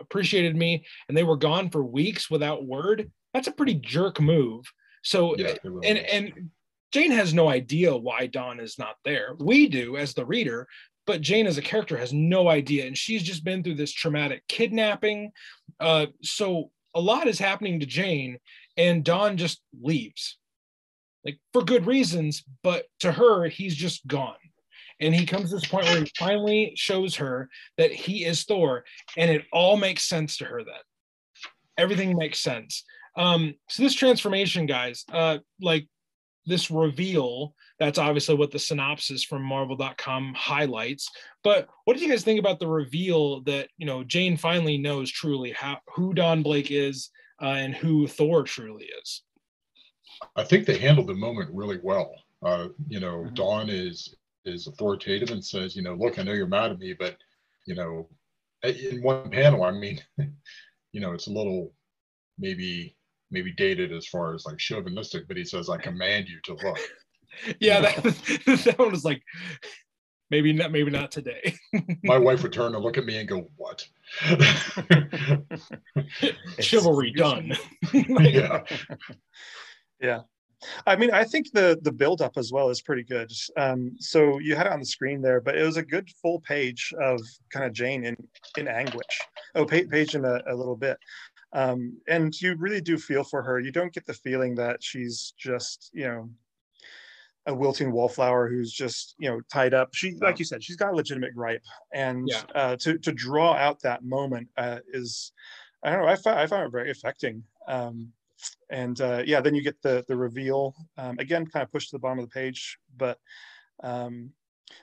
appreciated 0.00 0.56
me 0.56 0.84
and 1.08 1.16
they 1.16 1.22
were 1.22 1.36
gone 1.36 1.70
for 1.70 1.84
weeks 1.84 2.30
without 2.30 2.66
word, 2.66 3.10
that's 3.32 3.48
a 3.48 3.52
pretty 3.52 3.74
jerk 3.74 4.20
move. 4.20 4.64
So, 5.02 5.36
yeah, 5.36 5.54
and 5.82 5.98
and 5.98 6.50
Jane 6.92 7.10
has 7.10 7.34
no 7.34 7.48
idea 7.48 7.94
why 7.94 8.26
Don 8.28 8.60
is 8.60 8.78
not 8.78 8.94
there. 9.04 9.34
We 9.38 9.68
do 9.68 9.96
as 9.96 10.14
the 10.14 10.24
reader, 10.24 10.68
but 11.06 11.20
Jane 11.20 11.46
as 11.46 11.58
a 11.58 11.62
character 11.62 11.96
has 11.96 12.12
no 12.12 12.48
idea, 12.48 12.86
and 12.86 12.96
she's 12.96 13.22
just 13.22 13.44
been 13.44 13.62
through 13.62 13.74
this 13.74 13.92
traumatic 13.92 14.42
kidnapping. 14.48 15.32
Uh, 15.80 16.06
so 16.22 16.70
a 16.94 17.00
lot 17.00 17.28
is 17.28 17.38
happening 17.38 17.80
to 17.80 17.86
Jane, 17.86 18.38
and 18.76 19.04
Don 19.04 19.36
just 19.36 19.60
leaves, 19.82 20.38
like 21.24 21.38
for 21.52 21.62
good 21.62 21.86
reasons, 21.86 22.44
but 22.62 22.86
to 23.00 23.12
her, 23.12 23.46
he's 23.46 23.74
just 23.74 24.06
gone. 24.06 24.36
And 25.00 25.14
he 25.14 25.26
comes 25.26 25.50
to 25.50 25.56
this 25.56 25.66
point 25.66 25.86
where 25.86 26.00
he 26.00 26.12
finally 26.16 26.72
shows 26.76 27.16
her 27.16 27.48
that 27.78 27.92
he 27.92 28.24
is 28.24 28.44
Thor, 28.44 28.84
and 29.16 29.30
it 29.30 29.44
all 29.52 29.76
makes 29.76 30.04
sense 30.04 30.36
to 30.38 30.44
her 30.44 30.62
then. 30.62 30.74
Everything 31.76 32.16
makes 32.16 32.38
sense. 32.38 32.84
Um, 33.16 33.54
so 33.68 33.82
this 33.82 33.94
transformation, 33.94 34.66
guys, 34.66 35.04
uh, 35.12 35.38
like 35.60 35.88
this 36.46 36.70
reveal 36.70 37.54
that's 37.78 37.98
obviously 37.98 38.34
what 38.34 38.50
the 38.50 38.58
synopsis 38.58 39.24
from 39.24 39.42
marvel.com 39.42 40.34
highlights. 40.34 41.10
But 41.42 41.68
what 41.84 41.94
did 41.94 42.02
you 42.02 42.08
guys 42.08 42.22
think 42.22 42.38
about 42.38 42.60
the 42.60 42.68
reveal 42.68 43.40
that 43.42 43.68
you 43.78 43.86
know 43.86 44.04
jane 44.04 44.36
finally 44.36 44.78
knows 44.78 45.10
truly 45.10 45.52
how 45.52 45.78
who 45.94 46.14
don 46.14 46.42
blake 46.42 46.70
is 46.70 47.10
uh, 47.42 47.46
and 47.46 47.74
who 47.74 48.06
thor 48.06 48.42
truly 48.44 48.88
is? 49.02 49.22
I 50.36 50.44
think 50.44 50.66
they 50.66 50.78
handled 50.78 51.08
the 51.08 51.14
moment 51.14 51.50
really 51.52 51.80
well. 51.82 52.14
Uh, 52.44 52.68
you 52.88 53.00
know 53.00 53.22
mm-hmm. 53.22 53.34
don 53.34 53.70
is 53.70 54.14
is 54.44 54.66
authoritative 54.66 55.30
and 55.30 55.42
says 55.42 55.74
you 55.74 55.82
know 55.82 55.94
look 55.94 56.18
i 56.18 56.22
know 56.22 56.32
you're 56.32 56.46
mad 56.46 56.70
at 56.70 56.78
me 56.78 56.92
but 56.92 57.16
you 57.66 57.74
know 57.74 58.06
in 58.62 59.02
one 59.02 59.30
panel 59.30 59.64
i 59.64 59.70
mean 59.70 59.98
you 60.92 61.00
know 61.00 61.12
it's 61.12 61.28
a 61.28 61.32
little 61.32 61.72
maybe 62.38 62.94
maybe 63.34 63.52
dated 63.52 63.92
as 63.92 64.06
far 64.06 64.32
as 64.32 64.46
like 64.46 64.56
chauvinistic, 64.58 65.28
but 65.28 65.36
he 65.36 65.44
says, 65.44 65.68
I 65.68 65.76
command 65.76 66.28
you 66.28 66.38
to 66.44 66.54
look. 66.64 66.78
yeah, 67.60 67.80
that, 67.80 68.02
that 68.64 68.78
one 68.78 68.92
was 68.92 69.04
like, 69.04 69.20
maybe 70.30 70.52
not, 70.52 70.70
maybe 70.70 70.90
not 70.90 71.10
today. 71.10 71.54
My 72.04 72.16
wife 72.16 72.42
would 72.44 72.52
turn 72.52 72.72
to 72.72 72.78
look 72.78 72.96
at 72.96 73.04
me 73.04 73.18
and 73.18 73.28
go, 73.28 73.50
what? 73.56 73.84
Chivalry 76.60 77.12
done. 77.12 77.52
yeah. 77.92 78.62
Yeah. 80.00 80.20
I 80.86 80.96
mean, 80.96 81.10
I 81.10 81.24
think 81.24 81.52
the 81.52 81.78
the 81.82 81.92
build 81.92 82.22
up 82.22 82.36
as 82.36 82.52
well 82.52 82.70
is 82.70 82.80
pretty 82.80 83.02
good. 83.02 83.30
Um, 83.56 83.96
so 83.98 84.38
you 84.38 84.56
had 84.56 84.66
it 84.66 84.72
on 84.72 84.80
the 84.80 84.86
screen 84.86 85.20
there, 85.20 85.40
but 85.40 85.56
it 85.56 85.62
was 85.62 85.76
a 85.76 85.82
good 85.82 86.08
full 86.22 86.40
page 86.40 86.92
of 87.00 87.20
kind 87.50 87.66
of 87.66 87.72
Jane 87.72 88.04
in 88.04 88.16
in 88.56 88.68
anguish. 88.68 89.20
Oh, 89.54 89.66
page 89.66 90.14
in 90.14 90.24
a, 90.24 90.40
a 90.46 90.54
little 90.54 90.76
bit. 90.76 90.96
Um, 91.54 91.98
and 92.08 92.38
you 92.40 92.56
really 92.56 92.80
do 92.80 92.98
feel 92.98 93.22
for 93.24 93.42
her. 93.42 93.60
You 93.60 93.70
don't 93.70 93.92
get 93.92 94.06
the 94.06 94.12
feeling 94.12 94.56
that 94.56 94.82
she's 94.82 95.32
just, 95.38 95.90
you 95.94 96.04
know, 96.04 96.28
a 97.46 97.54
wilting 97.54 97.92
wallflower 97.92 98.48
who's 98.48 98.72
just, 98.72 99.14
you 99.18 99.30
know, 99.30 99.40
tied 99.52 99.72
up. 99.72 99.94
She, 99.94 100.14
like 100.20 100.38
you 100.38 100.44
said, 100.44 100.64
she's 100.64 100.76
got 100.76 100.92
a 100.92 100.96
legitimate 100.96 101.34
gripe, 101.34 101.62
and 101.92 102.28
yeah. 102.28 102.42
uh, 102.54 102.76
to 102.76 102.98
to 102.98 103.12
draw 103.12 103.54
out 103.54 103.80
that 103.82 104.02
moment 104.02 104.48
uh, 104.56 104.80
is, 104.92 105.32
I 105.84 105.90
don't 105.90 106.00
know, 106.00 106.08
I 106.08 106.16
found 106.16 106.40
I 106.40 106.46
found 106.46 106.64
it 106.64 106.72
very 106.72 106.90
affecting. 106.90 107.44
Um, 107.68 108.12
and 108.70 109.00
uh, 109.00 109.22
yeah, 109.24 109.40
then 109.40 109.54
you 109.54 109.62
get 109.62 109.80
the 109.82 110.04
the 110.08 110.16
reveal 110.16 110.74
um, 110.98 111.18
again, 111.18 111.46
kind 111.46 111.62
of 111.62 111.70
pushed 111.70 111.90
to 111.90 111.96
the 111.96 112.00
bottom 112.00 112.18
of 112.18 112.24
the 112.24 112.34
page, 112.34 112.78
but 112.96 113.18
um, 113.82 114.30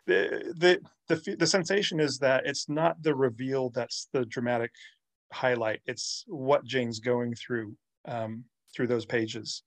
the, 0.06 0.54
the 0.58 0.80
the 1.08 1.36
the 1.36 1.48
sensation 1.48 2.00
is 2.00 2.20
that 2.20 2.46
it's 2.46 2.70
not 2.70 3.02
the 3.02 3.14
reveal 3.14 3.70
that's 3.72 4.08
the 4.14 4.26
dramatic 4.26 4.72
highlight. 5.32 5.82
It's 5.86 6.24
what 6.28 6.66
Jane's 6.66 7.00
going 7.00 7.36
through 7.36 7.76
um, 8.06 8.46
through 8.76 8.88
those 8.88 9.06
pages. 9.06 9.64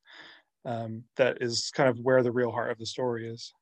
Um, 0.64 1.04
that 1.16 1.38
is 1.42 1.70
kind 1.74 1.88
of 1.88 1.98
where 1.98 2.22
the 2.22 2.32
real 2.32 2.50
heart 2.50 2.70
of 2.70 2.78
the 2.78 2.86
story 2.86 3.28
is. 3.28 3.52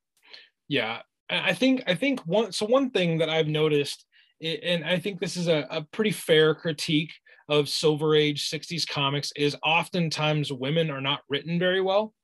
Yeah, 0.69 1.03
I 1.29 1.53
think 1.53 1.83
I 1.87 1.95
think 1.95 2.21
one 2.21 2.53
so 2.53 2.67
one 2.67 2.91
thing 2.91 3.19
that 3.19 3.29
I've 3.29 3.49
noticed, 3.49 4.05
and 4.41 4.85
I 4.85 4.99
think 4.99 5.21
this 5.21 5.37
is 5.37 5.49
a, 5.49 5.67
a 5.71 5.83
pretty 5.83 6.13
fair 6.13 6.55
critique 6.55 7.13
of 7.49 7.69
Silver 7.69 8.15
Age 8.15 8.49
'60s 8.49 8.87
comics, 8.87 9.33
is 9.37 9.57
oftentimes 9.65 10.53
women 10.53 10.91
are 10.91 11.01
not 11.01 11.21
written 11.29 11.59
very 11.59 11.81
well, 11.81 12.15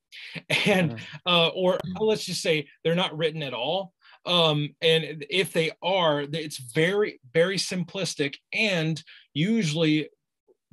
and 0.67 0.93
mm-hmm. 0.93 1.17
uh, 1.27 1.49
or 1.49 1.75
mm-hmm. 1.75 2.05
let's 2.05 2.25
just 2.25 2.43
say 2.43 2.69
they're 2.85 2.95
not 2.95 3.17
written 3.17 3.43
at 3.43 3.55
all 3.55 3.93
um, 4.29 4.75
and 4.83 5.25
if 5.31 5.53
they 5.53 5.71
are 5.83 6.21
it's 6.21 6.59
very 6.59 7.21
very 7.33 7.57
simplistic 7.57 8.37
and 8.53 9.03
usually 9.39 10.09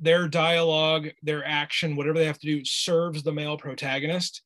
their 0.00 0.28
dialogue 0.28 1.08
their 1.22 1.42
action 1.46 1.96
whatever 1.96 2.18
they 2.18 2.26
have 2.26 2.38
to 2.38 2.46
do 2.46 2.64
serves 2.64 3.22
the 3.22 3.32
male 3.32 3.56
protagonist. 3.56 4.42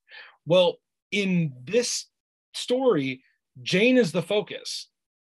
Well 0.46 0.76
in 1.10 1.52
this 1.64 2.06
story 2.54 3.22
jane 3.62 3.96
is 3.96 4.12
the 4.12 4.22
focus 4.22 4.88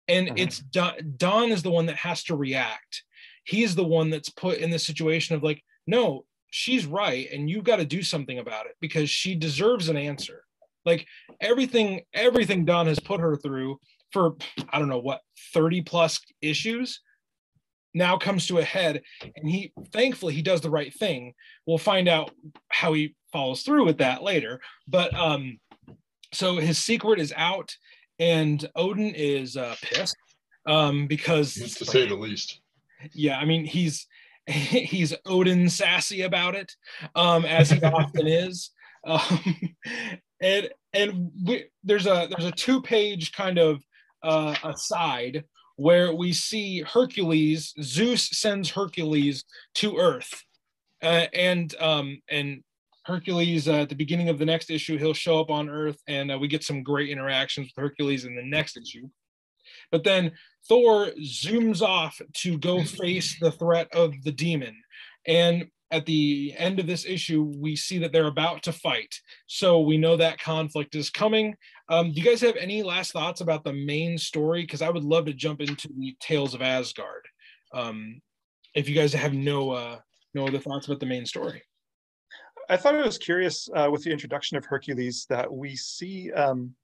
and 0.08 0.28
mm-hmm. 0.28 0.38
it's 0.38 0.58
don, 0.58 0.94
don 1.16 1.50
is 1.50 1.62
the 1.62 1.70
one 1.70 1.86
that 1.86 1.96
has 1.96 2.24
to 2.24 2.36
react. 2.36 3.04
He's 3.44 3.74
the 3.74 3.84
one 3.84 4.10
that's 4.10 4.28
put 4.28 4.58
in 4.58 4.70
the 4.70 4.78
situation 4.78 5.36
of 5.36 5.42
like 5.42 5.62
no 5.86 6.24
she's 6.50 6.84
right 6.84 7.28
and 7.32 7.48
you've 7.48 7.64
got 7.64 7.76
to 7.76 7.84
do 7.84 8.02
something 8.02 8.38
about 8.38 8.66
it 8.66 8.72
because 8.80 9.08
she 9.08 9.34
deserves 9.34 9.88
an 9.88 9.96
answer. 9.96 10.44
Like 10.84 11.06
everything, 11.40 12.02
everything 12.12 12.64
Don 12.64 12.86
has 12.86 12.98
put 12.98 13.20
her 13.20 13.36
through 13.36 13.78
for 14.12 14.36
I 14.70 14.78
don't 14.78 14.88
know 14.88 14.98
what 14.98 15.20
30 15.54 15.82
plus 15.82 16.20
issues 16.42 17.00
now 17.94 18.16
comes 18.16 18.46
to 18.46 18.58
a 18.58 18.64
head 18.64 19.02
and 19.36 19.48
he 19.48 19.72
thankfully 19.92 20.34
he 20.34 20.42
does 20.42 20.60
the 20.60 20.70
right 20.70 20.94
thing 20.94 21.34
we'll 21.66 21.78
find 21.78 22.08
out 22.08 22.30
how 22.68 22.92
he 22.92 23.14
follows 23.32 23.62
through 23.62 23.84
with 23.84 23.98
that 23.98 24.22
later 24.22 24.60
but 24.88 25.14
um 25.14 25.58
so 26.32 26.56
his 26.56 26.78
secret 26.78 27.18
is 27.18 27.32
out 27.36 27.74
and 28.18 28.68
odin 28.76 29.14
is 29.14 29.56
uh, 29.56 29.74
pissed 29.82 30.16
um, 30.66 31.06
because 31.06 31.54
to 31.54 31.84
say 31.84 32.06
the 32.06 32.14
least. 32.14 32.60
Yeah, 33.12 33.38
I 33.38 33.44
mean 33.44 33.64
he's 33.64 34.06
he's 34.46 35.14
Odin 35.26 35.68
sassy 35.68 36.22
about 36.22 36.54
it, 36.54 36.72
um, 37.14 37.44
as 37.44 37.70
he 37.70 37.80
often 37.82 38.26
is. 38.26 38.70
Um, 39.04 39.74
and 40.40 40.68
and 40.92 41.30
we, 41.44 41.64
there's 41.82 42.06
a 42.06 42.28
there's 42.30 42.48
a 42.48 42.52
two 42.52 42.80
page 42.82 43.32
kind 43.32 43.58
of 43.58 43.82
uh, 44.22 44.54
aside 44.64 45.44
where 45.82 46.14
we 46.14 46.32
see 46.32 46.80
Hercules. 46.82 47.74
Zeus 47.82 48.28
sends 48.30 48.70
Hercules 48.70 49.44
to 49.74 49.96
Earth, 49.96 50.44
uh, 51.02 51.26
and 51.34 51.74
um, 51.80 52.22
and 52.30 52.62
Hercules 53.04 53.66
uh, 53.66 53.82
at 53.82 53.88
the 53.88 53.96
beginning 53.96 54.28
of 54.28 54.38
the 54.38 54.46
next 54.46 54.70
issue 54.70 54.96
he'll 54.96 55.12
show 55.12 55.40
up 55.40 55.50
on 55.50 55.68
Earth, 55.68 55.98
and 56.06 56.30
uh, 56.30 56.38
we 56.38 56.46
get 56.46 56.62
some 56.62 56.84
great 56.84 57.10
interactions 57.10 57.66
with 57.66 57.82
Hercules 57.82 58.24
in 58.24 58.36
the 58.36 58.44
next 58.44 58.76
issue. 58.76 59.08
But 59.90 60.04
then 60.04 60.30
Thor 60.68 61.08
zooms 61.20 61.82
off 61.82 62.20
to 62.34 62.58
go 62.58 62.84
face 62.84 63.36
the 63.40 63.50
threat 63.50 63.88
of 63.92 64.14
the 64.22 64.32
demon, 64.32 64.76
and 65.26 65.66
at 65.92 66.06
the 66.06 66.54
end 66.56 66.80
of 66.80 66.86
this 66.86 67.04
issue, 67.04 67.52
we 67.58 67.76
see 67.76 67.98
that 67.98 68.12
they're 68.12 68.26
about 68.26 68.62
to 68.64 68.72
fight. 68.72 69.14
So 69.46 69.80
we 69.80 69.98
know 69.98 70.16
that 70.16 70.40
conflict 70.40 70.94
is 70.94 71.10
coming. 71.10 71.54
Um, 71.88 72.12
do 72.12 72.20
you 72.20 72.24
guys 72.24 72.40
have 72.40 72.56
any 72.56 72.82
last 72.82 73.12
thoughts 73.12 73.42
about 73.42 73.62
the 73.62 73.74
main 73.74 74.16
story? 74.16 74.62
Because 74.62 74.82
I 74.82 74.88
would 74.88 75.04
love 75.04 75.26
to 75.26 75.34
jump 75.34 75.60
into 75.60 75.88
the 75.96 76.16
Tales 76.18 76.54
of 76.54 76.62
Asgard. 76.62 77.28
Um, 77.74 78.20
if 78.74 78.88
you 78.88 78.94
guys 78.94 79.12
have 79.12 79.34
no 79.34 79.70
uh, 79.70 79.98
no 80.34 80.46
other 80.46 80.58
thoughts 80.58 80.86
about 80.86 80.98
the 80.98 81.06
main 81.06 81.26
story. 81.26 81.62
I 82.70 82.78
thought 82.78 82.94
it 82.94 83.04
was 83.04 83.18
curious 83.18 83.68
uh, 83.74 83.88
with 83.92 84.02
the 84.02 84.10
introduction 84.10 84.56
of 84.56 84.64
Hercules 84.64 85.26
that 85.28 85.52
we 85.52 85.76
see 85.76 86.32
um, 86.32 86.74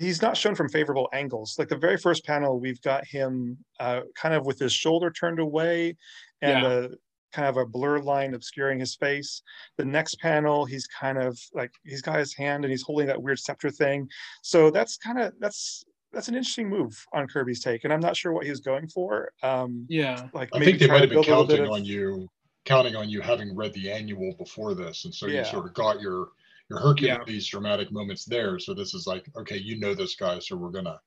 he's 0.00 0.22
not 0.22 0.36
shown 0.36 0.54
from 0.54 0.68
favorable 0.68 1.08
angles. 1.12 1.56
Like 1.58 1.68
the 1.68 1.76
very 1.76 1.96
first 1.96 2.24
panel, 2.24 2.58
we've 2.58 2.80
got 2.82 3.06
him 3.06 3.58
uh, 3.78 4.00
kind 4.16 4.34
of 4.34 4.46
with 4.46 4.58
his 4.58 4.72
shoulder 4.72 5.10
turned 5.10 5.38
away 5.38 5.96
and 6.42 6.62
yeah. 6.62 6.70
a 6.70 6.88
kind 7.32 7.48
of 7.48 7.56
a 7.56 7.66
blur 7.66 7.98
line 8.00 8.34
obscuring 8.34 8.78
his 8.78 8.94
face. 8.94 9.42
The 9.78 9.84
next 9.84 10.18
panel, 10.20 10.64
he's 10.64 10.86
kind 10.86 11.18
of 11.18 11.38
like 11.54 11.72
he's 11.84 12.02
got 12.02 12.18
his 12.18 12.34
hand 12.34 12.64
and 12.64 12.70
he's 12.70 12.82
holding 12.82 13.06
that 13.06 13.22
weird 13.22 13.38
scepter 13.38 13.70
thing. 13.70 14.08
So 14.42 14.70
that's 14.70 14.96
kind 14.96 15.20
of 15.20 15.32
that's 15.40 15.84
that's 16.12 16.28
an 16.28 16.34
interesting 16.34 16.68
move 16.68 17.04
on 17.12 17.28
Kirby's 17.28 17.62
take, 17.62 17.84
and 17.84 17.92
I'm 17.92 18.00
not 18.00 18.16
sure 18.16 18.32
what 18.32 18.44
he 18.44 18.50
was 18.50 18.60
going 18.60 18.88
for. 18.88 19.30
Um, 19.42 19.86
yeah, 19.88 20.28
like 20.32 20.48
I 20.54 20.64
think 20.64 20.78
they 20.78 20.86
might 20.86 21.02
have 21.02 21.10
been 21.10 21.22
counting 21.22 21.64
of... 21.64 21.70
on 21.70 21.84
you, 21.84 22.28
counting 22.64 22.96
on 22.96 23.08
you 23.08 23.20
having 23.20 23.54
read 23.54 23.74
the 23.74 23.90
annual 23.90 24.34
before 24.38 24.74
this, 24.74 25.04
and 25.04 25.14
so 25.14 25.26
yeah. 25.26 25.40
you 25.40 25.44
sort 25.44 25.66
of 25.66 25.74
got 25.74 26.00
your 26.00 26.28
your 26.70 26.80
Hercules 26.80 27.26
yeah. 27.28 27.50
dramatic 27.50 27.92
moments 27.92 28.24
there. 28.24 28.58
So 28.58 28.74
this 28.74 28.94
is 28.94 29.06
like, 29.06 29.26
okay, 29.36 29.58
you 29.58 29.78
know 29.78 29.94
this 29.94 30.16
guy, 30.16 30.38
so 30.38 30.56
we're 30.56 30.70
gonna 30.70 30.98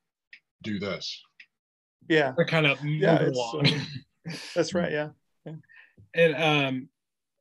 do 0.64 0.80
this. 0.80 1.22
Yeah, 2.08 2.34
we're 2.38 2.46
kind 2.46 2.68
of 2.68 2.84
yeah, 2.86 3.32
uh, 3.36 3.64
that's 4.56 4.74
right. 4.74 4.92
Yeah 4.92 5.10
and 6.14 6.36
um 6.36 6.90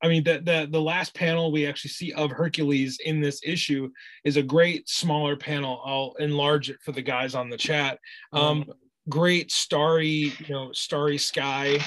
I 0.02 0.08
mean 0.08 0.22
the, 0.24 0.40
the 0.40 0.68
the 0.70 0.80
last 0.80 1.14
panel 1.14 1.50
we 1.50 1.66
actually 1.66 1.90
see 1.90 2.12
of 2.12 2.30
Hercules 2.30 2.98
in 3.04 3.20
this 3.20 3.40
issue 3.44 3.90
is 4.24 4.36
a 4.36 4.42
great 4.42 4.88
smaller 4.88 5.36
panel. 5.36 5.82
I'll 5.84 6.14
enlarge 6.18 6.70
it 6.70 6.78
for 6.84 6.92
the 6.92 7.02
guys 7.02 7.34
on 7.34 7.50
the 7.50 7.56
chat. 7.56 7.98
Um, 8.32 8.64
great 9.08 9.50
starry, 9.50 10.32
you 10.38 10.48
know, 10.50 10.70
starry 10.72 11.18
sky, 11.18 11.78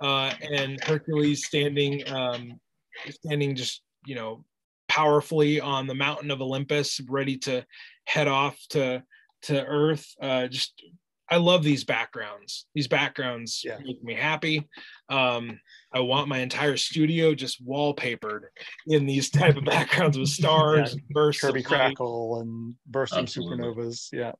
uh, 0.00 0.34
and 0.52 0.82
Hercules 0.84 1.46
standing 1.46 2.06
um, 2.12 2.60
standing 3.08 3.56
just 3.56 3.82
you 4.04 4.14
know 4.14 4.44
powerfully 4.88 5.60
on 5.60 5.86
the 5.86 5.94
mountain 5.94 6.30
of 6.30 6.42
Olympus, 6.42 7.00
ready 7.08 7.38
to 7.38 7.64
head 8.04 8.28
off 8.28 8.58
to 8.70 9.02
to 9.42 9.64
Earth. 9.64 10.06
Uh, 10.20 10.48
just 10.48 10.82
I 11.30 11.36
love 11.36 11.62
these 11.62 11.84
backgrounds. 11.84 12.66
These 12.74 12.88
backgrounds 12.88 13.62
yeah. 13.64 13.78
make 13.82 14.02
me 14.02 14.14
happy. 14.14 14.68
Um, 15.08 15.58
I 15.92 16.00
want 16.00 16.28
my 16.28 16.38
entire 16.38 16.76
studio 16.76 17.34
just 17.34 17.66
wallpapered 17.66 18.42
in 18.86 19.06
these 19.06 19.30
type 19.30 19.56
of 19.56 19.64
backgrounds 19.64 20.18
with 20.18 20.28
stars, 20.40 20.94
yeah. 20.94 21.00
bursts, 21.10 21.42
Kirby 21.42 21.62
crackle, 21.62 22.40
and 22.40 22.74
bursting 22.86 23.20
Absolutely. 23.20 23.56
supernovas. 23.56 24.08
Yeah, 24.12 24.32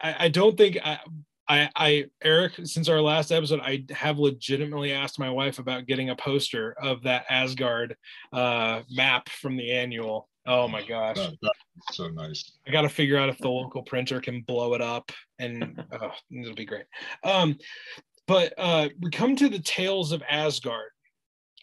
I, 0.00 0.16
I 0.20 0.28
don't 0.28 0.56
think 0.56 0.78
I, 0.82 1.00
I, 1.50 1.68
I, 1.74 2.04
Eric, 2.22 2.52
since 2.62 2.88
our 2.88 3.00
last 3.00 3.32
episode, 3.32 3.60
I 3.60 3.84
have 3.90 4.18
legitimately 4.18 4.92
asked 4.92 5.18
my 5.18 5.30
wife 5.30 5.58
about 5.58 5.86
getting 5.86 6.10
a 6.10 6.16
poster 6.16 6.76
of 6.80 7.02
that 7.02 7.26
Asgard 7.28 7.96
uh, 8.32 8.82
map 8.88 9.28
from 9.28 9.56
the 9.56 9.72
annual. 9.72 10.29
Oh 10.46 10.66
my 10.66 10.82
gosh, 10.82 11.16
that, 11.16 11.52
so 11.92 12.08
nice. 12.08 12.52
I 12.66 12.70
got 12.70 12.82
to 12.82 12.88
figure 12.88 13.18
out 13.18 13.28
if 13.28 13.38
the 13.38 13.48
local 13.48 13.82
printer 13.82 14.20
can 14.20 14.42
blow 14.42 14.74
it 14.74 14.80
up, 14.80 15.12
and 15.38 15.84
oh, 15.92 16.12
it'll 16.30 16.54
be 16.54 16.64
great. 16.64 16.86
Um, 17.24 17.56
but 18.26 18.54
uh, 18.56 18.88
we 19.00 19.10
come 19.10 19.36
to 19.36 19.48
the 19.48 19.58
tales 19.58 20.12
of 20.12 20.22
Asgard, 20.28 20.90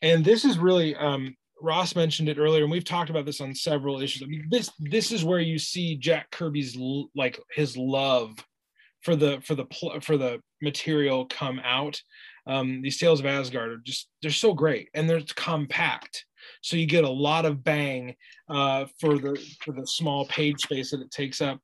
and 0.01 0.23
this 0.23 0.45
is 0.45 0.59
really 0.59 0.95
um, 0.95 1.35
Ross 1.61 1.95
mentioned 1.95 2.29
it 2.29 2.37
earlier, 2.37 2.63
and 2.63 2.71
we've 2.71 2.85
talked 2.85 3.09
about 3.09 3.25
this 3.25 3.41
on 3.41 3.55
several 3.55 3.99
issues. 3.99 4.21
I 4.21 4.27
mean, 4.27 4.47
this 4.49 4.71
this 4.79 5.11
is 5.11 5.23
where 5.23 5.39
you 5.39 5.57
see 5.57 5.95
Jack 5.95 6.29
Kirby's 6.31 6.77
like 7.15 7.39
his 7.55 7.75
love 7.77 8.37
for 9.01 9.15
the 9.15 9.41
for 9.41 9.55
the 9.55 9.65
for 10.01 10.17
the 10.17 10.39
material 10.61 11.25
come 11.25 11.59
out. 11.63 11.99
Um, 12.45 12.81
these 12.81 12.99
tales 12.99 13.19
of 13.19 13.25
Asgard 13.25 13.71
are 13.71 13.81
just 13.83 14.09
they're 14.21 14.31
so 14.31 14.53
great, 14.53 14.89
and 14.93 15.09
they're 15.09 15.21
compact 15.35 16.25
so 16.61 16.77
you 16.77 16.85
get 16.85 17.03
a 17.03 17.09
lot 17.09 17.45
of 17.45 17.63
bang 17.63 18.15
uh, 18.49 18.85
for 18.99 19.17
the 19.17 19.37
for 19.63 19.73
the 19.73 19.85
small 19.85 20.25
page 20.27 20.61
space 20.61 20.91
that 20.91 21.01
it 21.01 21.11
takes 21.11 21.41
up. 21.41 21.59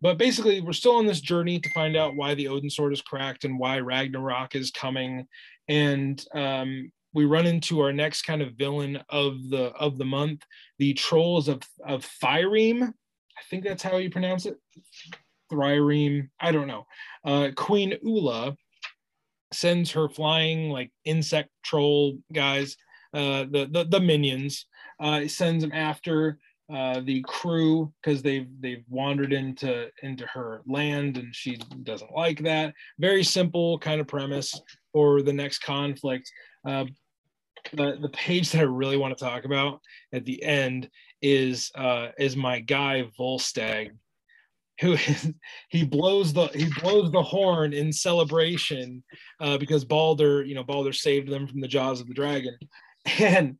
But 0.00 0.18
basically, 0.18 0.60
we're 0.60 0.72
still 0.72 0.96
on 0.96 1.06
this 1.06 1.20
journey 1.20 1.60
to 1.60 1.70
find 1.70 1.96
out 1.96 2.16
why 2.16 2.34
the 2.34 2.48
Odin 2.48 2.70
sword 2.70 2.92
is 2.92 3.00
cracked 3.02 3.44
and 3.44 3.58
why 3.58 3.78
Ragnarok 3.78 4.56
is 4.56 4.72
coming, 4.72 5.26
and 5.68 6.24
um, 6.34 6.90
we 7.14 7.24
run 7.24 7.46
into 7.46 7.80
our 7.80 7.92
next 7.92 8.22
kind 8.22 8.42
of 8.42 8.54
villain 8.54 8.98
of 9.10 9.48
the 9.50 9.66
of 9.78 9.98
the 9.98 10.04
month, 10.04 10.42
the 10.78 10.94
trolls 10.94 11.48
of 11.48 11.62
of 11.86 12.08
Thyreme. 12.22 12.82
I 12.82 13.42
think 13.48 13.64
that's 13.64 13.82
how 13.82 13.96
you 13.98 14.10
pronounce 14.10 14.46
it. 14.46 14.56
Thyreme. 15.52 16.28
I 16.40 16.52
don't 16.52 16.68
know. 16.68 16.86
Uh, 17.24 17.50
Queen 17.54 17.96
Ula 18.02 18.56
sends 19.52 19.90
her 19.92 20.08
flying 20.08 20.70
like 20.70 20.90
insect 21.04 21.50
troll 21.62 22.18
guys 22.32 22.76
uh, 23.14 23.44
the, 23.50 23.68
the, 23.70 23.86
the 23.88 24.00
minions. 24.00 24.66
Uh, 25.00 25.26
sends 25.26 25.64
them 25.64 25.72
after 25.72 26.38
uh, 26.72 27.00
the 27.00 27.22
crew 27.22 27.92
because 28.00 28.22
they've 28.22 28.48
they've 28.60 28.84
wandered 28.88 29.32
into 29.32 29.88
into 30.02 30.24
her 30.26 30.62
land 30.66 31.18
and 31.18 31.34
she 31.34 31.58
doesn't 31.82 32.12
like 32.12 32.42
that. 32.42 32.72
Very 32.98 33.24
simple 33.24 33.78
kind 33.78 34.00
of 34.00 34.06
premise 34.06 34.58
for 34.92 35.22
the 35.22 35.32
next 35.32 35.58
conflict. 35.58 36.30
Uh, 36.66 36.84
the 37.72 37.98
the 38.00 38.08
page 38.10 38.50
that 38.52 38.60
I 38.60 38.64
really 38.64 38.96
want 38.96 39.16
to 39.16 39.24
talk 39.24 39.44
about 39.44 39.80
at 40.12 40.24
the 40.24 40.42
end 40.42 40.88
is 41.20 41.70
uh, 41.74 42.08
is 42.18 42.36
my 42.36 42.60
guy 42.60 43.04
Volstagg, 43.18 43.90
who 44.80 44.92
is, 44.94 45.32
he 45.68 45.84
blows 45.84 46.32
the 46.32 46.46
he 46.48 46.68
blows 46.80 47.10
the 47.12 47.22
horn 47.22 47.72
in 47.72 47.92
celebration 47.92 49.02
uh, 49.40 49.58
because 49.58 49.84
Balder 49.84 50.42
you 50.42 50.54
know 50.54 50.64
Balder 50.64 50.92
saved 50.92 51.28
them 51.28 51.46
from 51.46 51.60
the 51.60 51.68
jaws 51.68 52.00
of 52.00 52.08
the 52.08 52.14
dragon, 52.14 52.56
and 53.18 53.56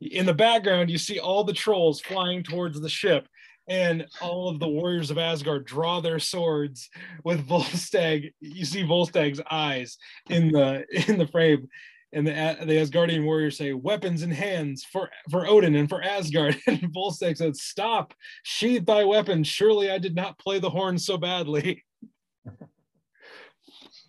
in 0.00 0.26
the 0.26 0.34
background 0.34 0.90
you 0.90 0.98
see 0.98 1.18
all 1.18 1.44
the 1.44 1.52
trolls 1.52 2.00
flying 2.00 2.42
towards 2.42 2.80
the 2.80 2.88
ship 2.88 3.26
and 3.68 4.06
all 4.20 4.48
of 4.48 4.58
the 4.60 4.68
warriors 4.68 5.10
of 5.10 5.18
Asgard 5.18 5.66
draw 5.66 6.00
their 6.00 6.18
swords 6.18 6.88
with 7.24 7.46
Volstagg. 7.48 8.32
You 8.40 8.64
see 8.64 8.82
Volstagg's 8.82 9.40
eyes 9.50 9.98
in 10.30 10.50
the 10.50 10.84
in 11.08 11.18
the 11.18 11.28
frame, 11.28 11.68
and 12.12 12.26
the 12.26 12.32
the 12.32 12.78
Asgardian 12.78 13.24
warriors 13.24 13.58
say, 13.58 13.74
"Weapons 13.74 14.22
in 14.22 14.30
hands 14.30 14.84
for 14.90 15.10
for 15.30 15.46
Odin 15.46 15.74
and 15.74 15.88
for 15.88 16.02
Asgard." 16.02 16.58
And 16.66 16.92
Volstagg 16.94 17.36
says, 17.36 17.62
"Stop! 17.62 18.14
Sheathe 18.42 18.86
thy 18.86 19.04
weapon. 19.04 19.44
Surely 19.44 19.90
I 19.90 19.98
did 19.98 20.14
not 20.14 20.38
play 20.38 20.58
the 20.58 20.70
horn 20.70 20.98
so 20.98 21.18
badly." 21.18 21.84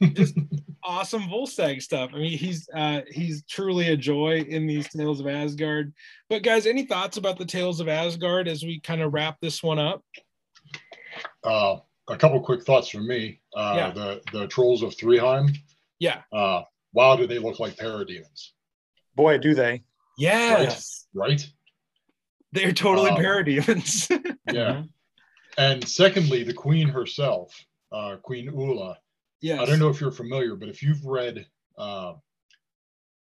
Just 0.14 0.38
awesome 0.90 1.24
Volstagg 1.24 1.82
stuff. 1.82 2.12
I 2.14 2.18
mean, 2.18 2.38
he's 2.38 2.68
uh, 2.74 3.02
he's 3.12 3.44
truly 3.44 3.90
a 3.90 3.98
joy 3.98 4.44
in 4.48 4.66
these 4.66 4.90
Tales 4.90 5.20
of 5.20 5.28
Asgard. 5.28 5.94
But 6.30 6.42
guys, 6.42 6.66
any 6.66 6.86
thoughts 6.86 7.18
about 7.18 7.38
the 7.38 7.46
Tales 7.46 7.80
of 7.80 7.88
Asgard 7.88 8.48
as 8.48 8.64
we 8.64 8.80
kind 8.80 9.02
of 9.02 9.14
wrap 9.14 9.38
this 9.40 9.62
one 9.62 9.78
up? 9.78 10.04
Uh, 11.44 11.78
a 12.10 12.18
couple 12.18 12.42
quick 12.42 12.64
thoughts 12.64 12.90
from 12.90 13.08
me. 13.08 13.40
Uh, 13.56 13.74
yeah. 13.76 13.92
The 13.92 14.22
the 14.34 14.48
trolls 14.48 14.82
of 14.82 14.96
Threeheim. 14.96 15.56
Yeah. 16.00 16.22
Uh, 16.34 16.64
wow, 16.94 17.16
do 17.16 17.28
they 17.28 17.40
look 17.40 17.60
like 17.60 17.76
parademons? 17.78 18.50
Boy, 19.16 19.38
do 19.38 19.54
they! 19.54 19.84
Yes. 20.18 21.06
Right. 21.14 21.30
right? 21.30 21.50
They're 22.52 22.72
totally 22.72 23.12
um, 23.12 23.18
parademons. 23.18 24.10
yeah. 24.52 24.84
And 25.58 25.88
secondly, 25.88 26.44
the 26.44 26.54
queen 26.54 26.88
herself, 26.88 27.54
uh, 27.92 28.16
Queen 28.24 28.46
Ula, 28.46 28.98
Yes. 29.42 29.62
I 29.62 29.66
don't 29.66 29.80
know 29.80 29.90
if 29.90 30.02
you're 30.02 30.12
familiar, 30.12 30.56
but 30.56 30.70
if 30.70 30.84
you've 30.84 31.06
read 31.06 31.46
uh, 31.78 32.14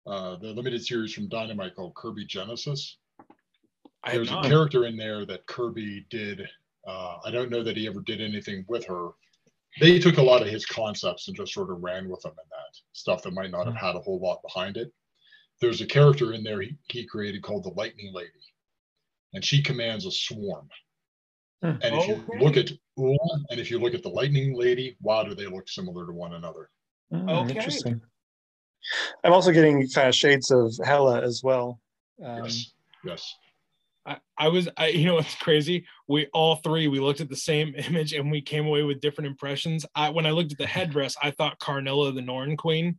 uh, 0.06 0.36
the 0.36 0.52
limited 0.52 0.84
series 0.84 1.12
from 1.12 1.28
Dynamite 1.28 1.74
called 1.74 1.94
Kirby 1.94 2.26
Genesis, 2.26 2.98
there's 4.04 4.30
a 4.30 4.40
character 4.42 4.86
in 4.86 4.96
there 4.96 5.26
that 5.26 5.46
Kirby 5.46 6.06
did. 6.10 6.42
Uh, 6.86 7.16
I 7.24 7.30
don't 7.32 7.50
know 7.50 7.64
that 7.64 7.76
he 7.76 7.88
ever 7.88 8.00
did 8.00 8.20
anything 8.20 8.64
with 8.68 8.84
her, 8.86 9.10
they 9.80 9.98
took 9.98 10.16
a 10.16 10.22
lot 10.22 10.42
of 10.42 10.48
his 10.48 10.64
concepts 10.64 11.28
and 11.28 11.36
just 11.36 11.52
sort 11.52 11.70
of 11.70 11.82
ran 11.82 12.08
with 12.08 12.22
them 12.22 12.32
in 12.32 12.48
that 12.50 12.80
stuff 12.92 13.22
that 13.22 13.34
might 13.34 13.50
not 13.50 13.66
have 13.66 13.76
had 13.76 13.94
a 13.94 14.00
whole 14.00 14.18
lot 14.20 14.40
behind 14.42 14.76
it. 14.76 14.90
There's 15.60 15.80
a 15.80 15.86
character 15.86 16.32
in 16.32 16.42
there 16.42 16.60
he, 16.60 16.76
he 16.88 17.06
created 17.06 17.42
called 17.42 17.64
the 17.64 17.70
Lightning 17.70 18.12
Lady, 18.12 18.30
and 19.34 19.44
she 19.44 19.62
commands 19.62 20.06
a 20.06 20.10
swarm. 20.10 20.68
Hmm. 21.62 21.72
And 21.82 21.94
if 21.94 22.06
you 22.08 22.14
Okay. 22.14 22.44
look 22.44 22.56
at 22.56 22.70
Ula 22.96 23.44
and 23.50 23.60
if 23.60 23.70
you 23.70 23.78
look 23.78 23.94
at 23.94 24.02
the 24.02 24.08
Lightning 24.08 24.54
Lady, 24.56 24.96
wow, 25.00 25.22
do 25.22 25.34
they 25.34 25.46
look 25.46 25.68
similar 25.68 26.06
to 26.06 26.12
one 26.12 26.34
another? 26.34 26.70
Mm, 27.12 27.30
Okay. 27.30 27.54
Interesting. 27.54 28.00
I'm 29.24 29.32
also 29.32 29.52
getting 29.52 29.88
kind 29.88 30.08
of 30.08 30.14
shades 30.14 30.50
of 30.50 30.72
Hela 30.84 31.20
as 31.22 31.42
well. 31.42 31.80
Um, 32.22 32.44
yes, 32.44 32.72
yes. 33.04 33.34
I, 34.06 34.18
I 34.38 34.48
was 34.48 34.68
I 34.76 34.88
you 34.88 35.06
know 35.06 35.18
it's 35.18 35.34
crazy. 35.34 35.84
We 36.06 36.26
all 36.32 36.56
three 36.56 36.86
we 36.86 37.00
looked 37.00 37.20
at 37.20 37.28
the 37.28 37.36
same 37.36 37.74
image 37.88 38.12
and 38.12 38.30
we 38.30 38.40
came 38.40 38.66
away 38.66 38.82
with 38.84 39.00
different 39.00 39.26
impressions. 39.26 39.84
I 39.94 40.10
when 40.10 40.26
I 40.26 40.30
looked 40.30 40.52
at 40.52 40.58
the 40.58 40.66
headdress, 40.66 41.16
I 41.22 41.32
thought 41.32 41.58
Karnilla 41.58 42.12
the 42.12 42.22
Norn 42.22 42.56
Queen. 42.56 42.98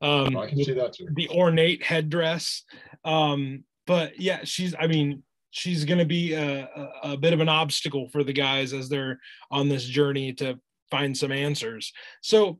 Um 0.00 0.36
I 0.36 0.48
can 0.48 0.64
see 0.64 0.72
that 0.72 0.94
too. 0.94 1.06
the 1.14 1.28
ornate 1.28 1.84
headdress. 1.84 2.64
Um, 3.04 3.64
but 3.86 4.18
yeah, 4.18 4.40
she's 4.44 4.74
I 4.78 4.88
mean, 4.88 5.22
she's 5.50 5.84
gonna 5.84 6.04
be 6.04 6.32
a, 6.34 6.64
a, 6.64 7.12
a 7.12 7.16
bit 7.16 7.32
of 7.32 7.40
an 7.40 7.48
obstacle 7.48 8.08
for 8.08 8.24
the 8.24 8.32
guys 8.32 8.72
as 8.72 8.88
they're 8.88 9.18
on 9.50 9.68
this 9.68 9.84
journey 9.84 10.32
to 10.34 10.58
find 10.90 11.16
some 11.16 11.32
answers. 11.32 11.92
So 12.22 12.58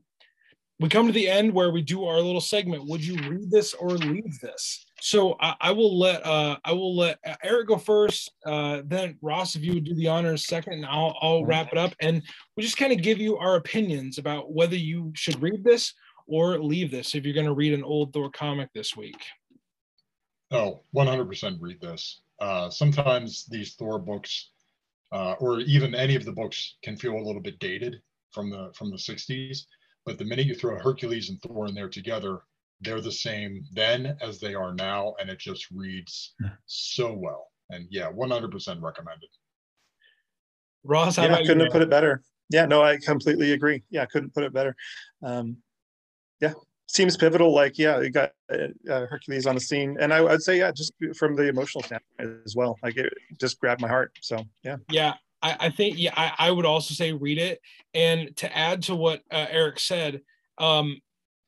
we 0.79 0.89
come 0.89 1.05
to 1.05 1.13
the 1.13 1.29
end 1.29 1.53
where 1.53 1.69
we 1.69 1.83
do 1.83 2.05
our 2.05 2.19
little 2.19 2.41
segment. 2.41 2.87
Would 2.87 3.05
you 3.05 3.15
read 3.29 3.51
this 3.51 3.75
or 3.75 3.89
leave 3.89 4.39
this? 4.39 4.83
So 4.99 5.35
I, 5.39 5.55
I 5.61 5.71
will 5.71 5.97
let 5.97 6.25
uh, 6.25 6.57
I 6.65 6.73
will 6.73 6.95
let 6.95 7.19
Eric 7.43 7.67
go 7.67 7.77
first. 7.77 8.31
Uh, 8.45 8.81
then 8.85 9.17
Ross, 9.21 9.55
if 9.55 9.63
you 9.63 9.75
would 9.75 9.83
do 9.83 9.93
the 9.93 10.07
honors 10.07 10.47
second, 10.47 10.73
and 10.73 10.85
I'll 10.85 11.15
I'll 11.21 11.45
wrap 11.45 11.71
it 11.71 11.77
up. 11.77 11.93
And 12.01 12.23
we 12.57 12.63
just 12.63 12.77
kind 12.77 12.91
of 12.91 13.03
give 13.03 13.19
you 13.19 13.37
our 13.37 13.57
opinions 13.57 14.17
about 14.17 14.53
whether 14.53 14.75
you 14.75 15.11
should 15.13 15.39
read 15.41 15.63
this 15.63 15.93
or 16.25 16.57
leave 16.57 16.89
this 16.89 17.13
if 17.13 17.25
you're 17.25 17.35
going 17.35 17.45
to 17.45 17.53
read 17.53 17.73
an 17.73 17.83
old 17.83 18.13
Thor 18.13 18.31
comic 18.31 18.69
this 18.73 18.95
week. 18.95 19.21
Oh, 20.51 20.81
100% 20.95 21.57
read 21.61 21.79
this. 21.81 22.21
Uh, 22.39 22.69
sometimes 22.69 23.45
these 23.45 23.75
Thor 23.75 23.99
books, 23.99 24.49
uh, 25.11 25.33
or 25.39 25.61
even 25.61 25.95
any 25.95 26.15
of 26.15 26.25
the 26.25 26.31
books, 26.31 26.75
can 26.83 26.97
feel 26.97 27.13
a 27.13 27.25
little 27.25 27.41
bit 27.41 27.59
dated 27.59 28.01
from 28.31 28.49
the 28.49 28.71
from 28.73 28.89
the 28.89 28.97
60s. 28.97 29.65
But 30.05 30.17
the 30.17 30.25
minute 30.25 30.47
you 30.47 30.55
throw 30.55 30.77
Hercules 30.79 31.29
and 31.29 31.41
Thor 31.41 31.67
in 31.67 31.75
there 31.75 31.89
together, 31.89 32.41
they're 32.81 33.01
the 33.01 33.11
same 33.11 33.63
then 33.73 34.17
as 34.21 34.39
they 34.39 34.55
are 34.55 34.73
now, 34.73 35.13
and 35.19 35.29
it 35.29 35.39
just 35.39 35.69
reads 35.71 36.33
so 36.65 37.13
well. 37.13 37.51
And 37.69 37.87
yeah, 37.89 38.11
100% 38.11 38.81
recommended. 38.81 39.29
Ross, 40.83 41.15
how 41.15 41.23
yeah, 41.23 41.27
about 41.29 41.41
couldn't 41.41 41.59
you? 41.59 41.63
have 41.65 41.71
put 41.71 41.81
it 41.83 41.89
better. 41.89 42.23
Yeah, 42.49 42.65
no, 42.65 42.81
I 42.81 42.97
completely 42.97 43.53
agree. 43.53 43.83
Yeah, 43.91 44.05
couldn't 44.05 44.33
put 44.33 44.43
it 44.43 44.53
better. 44.53 44.75
Um, 45.23 45.57
yeah, 46.41 46.53
seems 46.91 47.17
pivotal. 47.17 47.53
Like, 47.53 47.77
yeah, 47.77 47.99
you 48.01 48.09
got 48.09 48.31
uh, 48.51 48.67
uh, 48.89 49.05
Hercules 49.07 49.45
on 49.45 49.55
the 49.55 49.61
scene, 49.61 49.97
and 49.99 50.13
I, 50.13 50.21
would 50.21 50.43
say, 50.43 50.57
yeah, 50.57 50.71
just 50.71 50.93
from 51.15 51.35
the 51.35 51.47
emotional 51.47 51.83
standpoint 51.83 52.41
as 52.45 52.55
well. 52.55 52.77
Like, 52.83 52.97
it 52.97 53.13
just 53.39 53.59
grabbed 53.59 53.81
my 53.81 53.87
heart. 53.87 54.11
So, 54.21 54.43
yeah, 54.63 54.77
Yeah, 54.89 55.13
I, 55.41 55.57
I 55.59 55.69
think 55.69 55.97
yeah, 55.97 56.13
I, 56.15 56.33
I 56.37 56.51
would 56.51 56.65
also 56.65 56.93
say 56.93 57.13
read 57.13 57.37
it. 57.37 57.61
And 57.93 58.35
to 58.37 58.57
add 58.57 58.83
to 58.83 58.95
what 58.95 59.21
uh, 59.31 59.47
Eric 59.49 59.79
said, 59.79 60.21
um, 60.57 60.99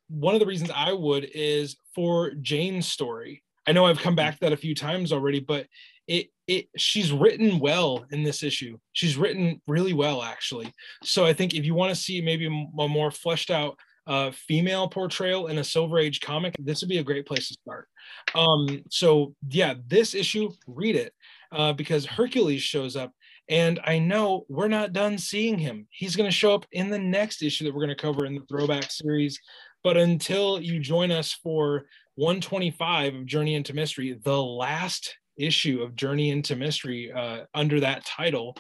one 0.10 0.34
of 0.34 0.40
the 0.40 0.46
reasons 0.46 0.72
I 0.74 0.94
would 0.94 1.30
is 1.34 1.78
for 1.94 2.32
Jane's 2.42 2.88
story. 2.88 3.44
I 3.68 3.72
know 3.72 3.86
I've 3.86 4.00
come 4.00 4.16
back 4.16 4.36
to 4.36 4.40
that 4.42 4.54
a 4.54 4.58
few 4.58 4.76
times 4.76 5.12
already, 5.12 5.40
but 5.40 5.68
it 6.08 6.28
it 6.48 6.68
she's 6.76 7.14
written 7.14 7.60
well 7.60 8.06
in 8.12 8.24
this 8.24 8.44
issue. 8.44 8.78
She's 8.92 9.16
written 9.16 9.62
really 9.68 9.94
well 9.94 10.22
actually. 10.22 10.74
So 11.04 11.26
I 11.26 11.32
think 11.34 11.54
if 11.54 11.64
you 11.64 11.74
want 11.74 11.96
to 11.96 12.02
see 12.02 12.22
maybe 12.22 12.46
a 12.48 12.88
more 12.88 13.12
fleshed 13.12 13.52
out 13.52 13.78
uh, 14.08 14.32
female 14.32 14.88
portrayal 14.88 15.48
in 15.48 15.58
a 15.60 15.64
Silver 15.64 16.00
Age 16.00 16.22
comic, 16.22 16.56
this 16.60 16.82
would 16.82 16.90
be 16.90 16.98
a 16.98 17.04
great 17.04 17.26
place 17.26 17.48
to 17.48 17.54
start. 17.54 17.88
Um, 18.36 18.84
so 18.90 19.36
yeah, 19.50 19.76
this 19.88 20.14
issue, 20.14 20.52
read 20.68 20.96
it 20.96 21.14
uh, 21.52 21.74
because 21.74 22.06
Hercules 22.06 22.62
shows 22.62 22.96
up 22.96 23.12
and 23.50 23.80
I 23.84 24.00
know 24.00 24.46
we're 24.48 24.68
not 24.68 24.94
done 24.94 25.18
seeing 25.18 25.58
him. 25.58 25.88
He's 25.90 26.16
going 26.16 26.30
to 26.30 26.36
show 26.36 26.54
up 26.54 26.66
in 26.72 26.90
the 26.90 27.00
next 27.00 27.44
issue 27.44 27.66
that 27.66 27.74
we're 27.74 27.86
going 27.86 27.96
to 27.96 28.02
cover 28.02 28.26
in 28.26 28.36
the 28.36 28.46
throwback 28.50 28.90
series. 28.90 29.40
But 29.84 29.98
until 29.98 30.62
you 30.62 30.80
join 30.80 31.12
us 31.12 31.34
for 31.34 31.86
125 32.16 33.16
of 33.16 33.26
Journey 33.26 33.56
into 33.56 33.74
Mystery, 33.74 34.18
the 34.24 34.42
last 34.42 35.18
issue 35.38 35.82
of 35.82 35.96
Journey 35.96 36.30
into 36.30 36.56
Mystery 36.56 37.12
uh, 37.12 37.42
under 37.54 37.82
that 37.82 38.06
title, 38.06 38.56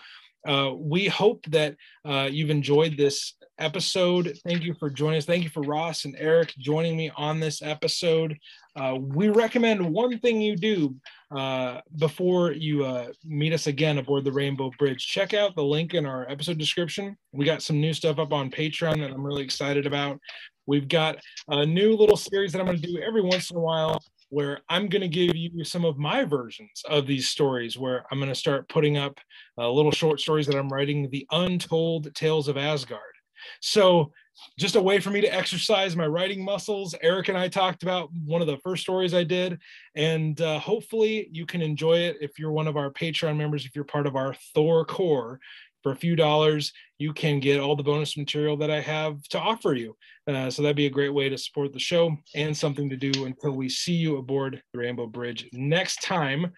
uh, 0.47 0.71
we 0.75 1.07
hope 1.07 1.45
that 1.47 1.75
uh, 2.05 2.29
you've 2.31 2.49
enjoyed 2.49 2.97
this 2.97 3.35
episode. 3.59 4.37
Thank 4.45 4.63
you 4.63 4.73
for 4.79 4.89
joining 4.89 5.17
us. 5.17 5.25
Thank 5.25 5.43
you 5.43 5.49
for 5.49 5.61
Ross 5.61 6.05
and 6.05 6.15
Eric 6.17 6.53
joining 6.57 6.97
me 6.97 7.11
on 7.15 7.39
this 7.39 7.61
episode. 7.61 8.37
Uh, 8.75 8.97
we 8.99 9.29
recommend 9.29 9.93
one 9.93 10.19
thing 10.19 10.41
you 10.41 10.55
do 10.55 10.95
uh, 11.35 11.79
before 11.97 12.51
you 12.51 12.83
uh, 12.83 13.07
meet 13.23 13.53
us 13.53 13.67
again 13.67 13.99
aboard 13.99 14.23
the 14.23 14.31
Rainbow 14.31 14.71
Bridge. 14.79 15.05
Check 15.05 15.33
out 15.33 15.55
the 15.55 15.63
link 15.63 15.93
in 15.93 16.05
our 16.05 16.29
episode 16.29 16.57
description. 16.57 17.15
We 17.31 17.45
got 17.45 17.61
some 17.61 17.79
new 17.79 17.93
stuff 17.93 18.19
up 18.19 18.33
on 18.33 18.49
Patreon 18.49 18.99
that 18.99 19.11
I'm 19.11 19.25
really 19.25 19.43
excited 19.43 19.85
about. 19.85 20.19
We've 20.65 20.87
got 20.87 21.17
a 21.49 21.65
new 21.65 21.93
little 21.95 22.17
series 22.17 22.53
that 22.53 22.59
I'm 22.59 22.65
going 22.65 22.79
to 22.79 22.87
do 22.87 22.99
every 22.99 23.21
once 23.21 23.51
in 23.51 23.57
a 23.57 23.61
while 23.61 24.01
where 24.33 24.61
I'm 24.67 24.87
going 24.87 25.03
to 25.03 25.07
give 25.07 25.35
you 25.35 25.63
some 25.63 25.85
of 25.85 25.99
my 25.99 26.23
versions 26.23 26.81
of 26.89 27.05
these 27.05 27.29
stories, 27.29 27.77
where 27.77 28.03
I'm 28.09 28.17
going 28.17 28.29
to 28.29 28.35
start 28.35 28.67
putting 28.67 28.97
up 28.97 29.19
uh, 29.59 29.69
little 29.69 29.91
short 29.91 30.19
stories 30.19 30.47
that 30.47 30.57
I'm 30.57 30.69
writing, 30.69 31.07
the 31.11 31.27
untold 31.31 32.13
tales 32.15 32.47
of 32.47 32.57
Asgard. 32.57 33.01
So, 33.61 34.11
just 34.57 34.75
a 34.75 34.81
way 34.81 34.99
for 34.99 35.11
me 35.11 35.21
to 35.21 35.31
exercise 35.31 35.95
my 35.95 36.07
writing 36.07 36.43
muscles. 36.43 36.95
Eric 37.03 37.29
and 37.29 37.37
I 37.37 37.47
talked 37.47 37.83
about 37.83 38.09
one 38.25 38.41
of 38.41 38.47
the 38.47 38.57
first 38.57 38.81
stories 38.81 39.13
I 39.13 39.23
did, 39.23 39.59
and 39.95 40.39
uh, 40.41 40.57
hopefully 40.57 41.29
you 41.31 41.45
can 41.45 41.61
enjoy 41.61 41.99
it 41.99 42.17
if 42.19 42.39
you're 42.39 42.51
one 42.51 42.67
of 42.67 42.75
our 42.75 42.89
Patreon 42.89 43.37
members, 43.37 43.65
if 43.65 43.75
you're 43.75 43.83
part 43.83 44.07
of 44.07 44.15
our 44.15 44.33
Thor 44.55 44.85
Core. 44.85 45.39
For 45.83 45.91
a 45.91 45.97
few 45.97 46.15
dollars, 46.15 46.71
you 46.97 47.13
can 47.13 47.39
get 47.41 47.59
all 47.59 47.75
the 47.75 47.83
bonus 47.83 48.17
material 48.17 48.55
that 48.57 48.71
I 48.71 48.79
have 48.79 49.21
to 49.29 49.39
offer 49.39 49.73
you. 49.73 49.95
Uh, 50.25 50.49
so 50.49 50.61
that'd 50.61 50.77
be 50.77 50.85
a 50.85 50.89
great 50.89 51.13
way 51.13 51.27
to 51.27 51.37
support 51.37 51.73
the 51.73 51.79
show 51.79 52.15
and 52.33 52.55
something 52.55 52.89
to 52.89 52.95
do 52.95 53.25
until 53.25 53.51
we 53.51 53.67
see 53.67 53.93
you 53.93 54.17
aboard 54.17 54.63
the 54.71 54.79
Rainbow 54.79 55.07
Bridge 55.07 55.49
next 55.51 56.01
time. 56.01 56.53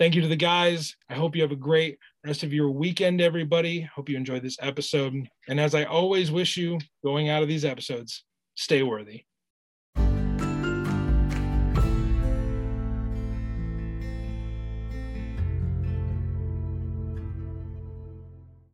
Thank 0.00 0.16
you 0.16 0.22
to 0.22 0.28
the 0.28 0.34
guys. 0.34 0.96
I 1.08 1.14
hope 1.14 1.36
you 1.36 1.42
have 1.42 1.52
a 1.52 1.56
great 1.56 1.98
rest 2.26 2.42
of 2.42 2.52
your 2.52 2.70
weekend, 2.70 3.20
everybody. 3.20 3.88
Hope 3.94 4.08
you 4.08 4.16
enjoyed 4.16 4.42
this 4.42 4.58
episode. 4.60 5.14
And 5.48 5.60
as 5.60 5.76
I 5.76 5.84
always 5.84 6.32
wish 6.32 6.56
you 6.56 6.80
going 7.04 7.28
out 7.28 7.42
of 7.42 7.48
these 7.48 7.64
episodes, 7.64 8.24
stay 8.56 8.82
worthy. 8.82 9.24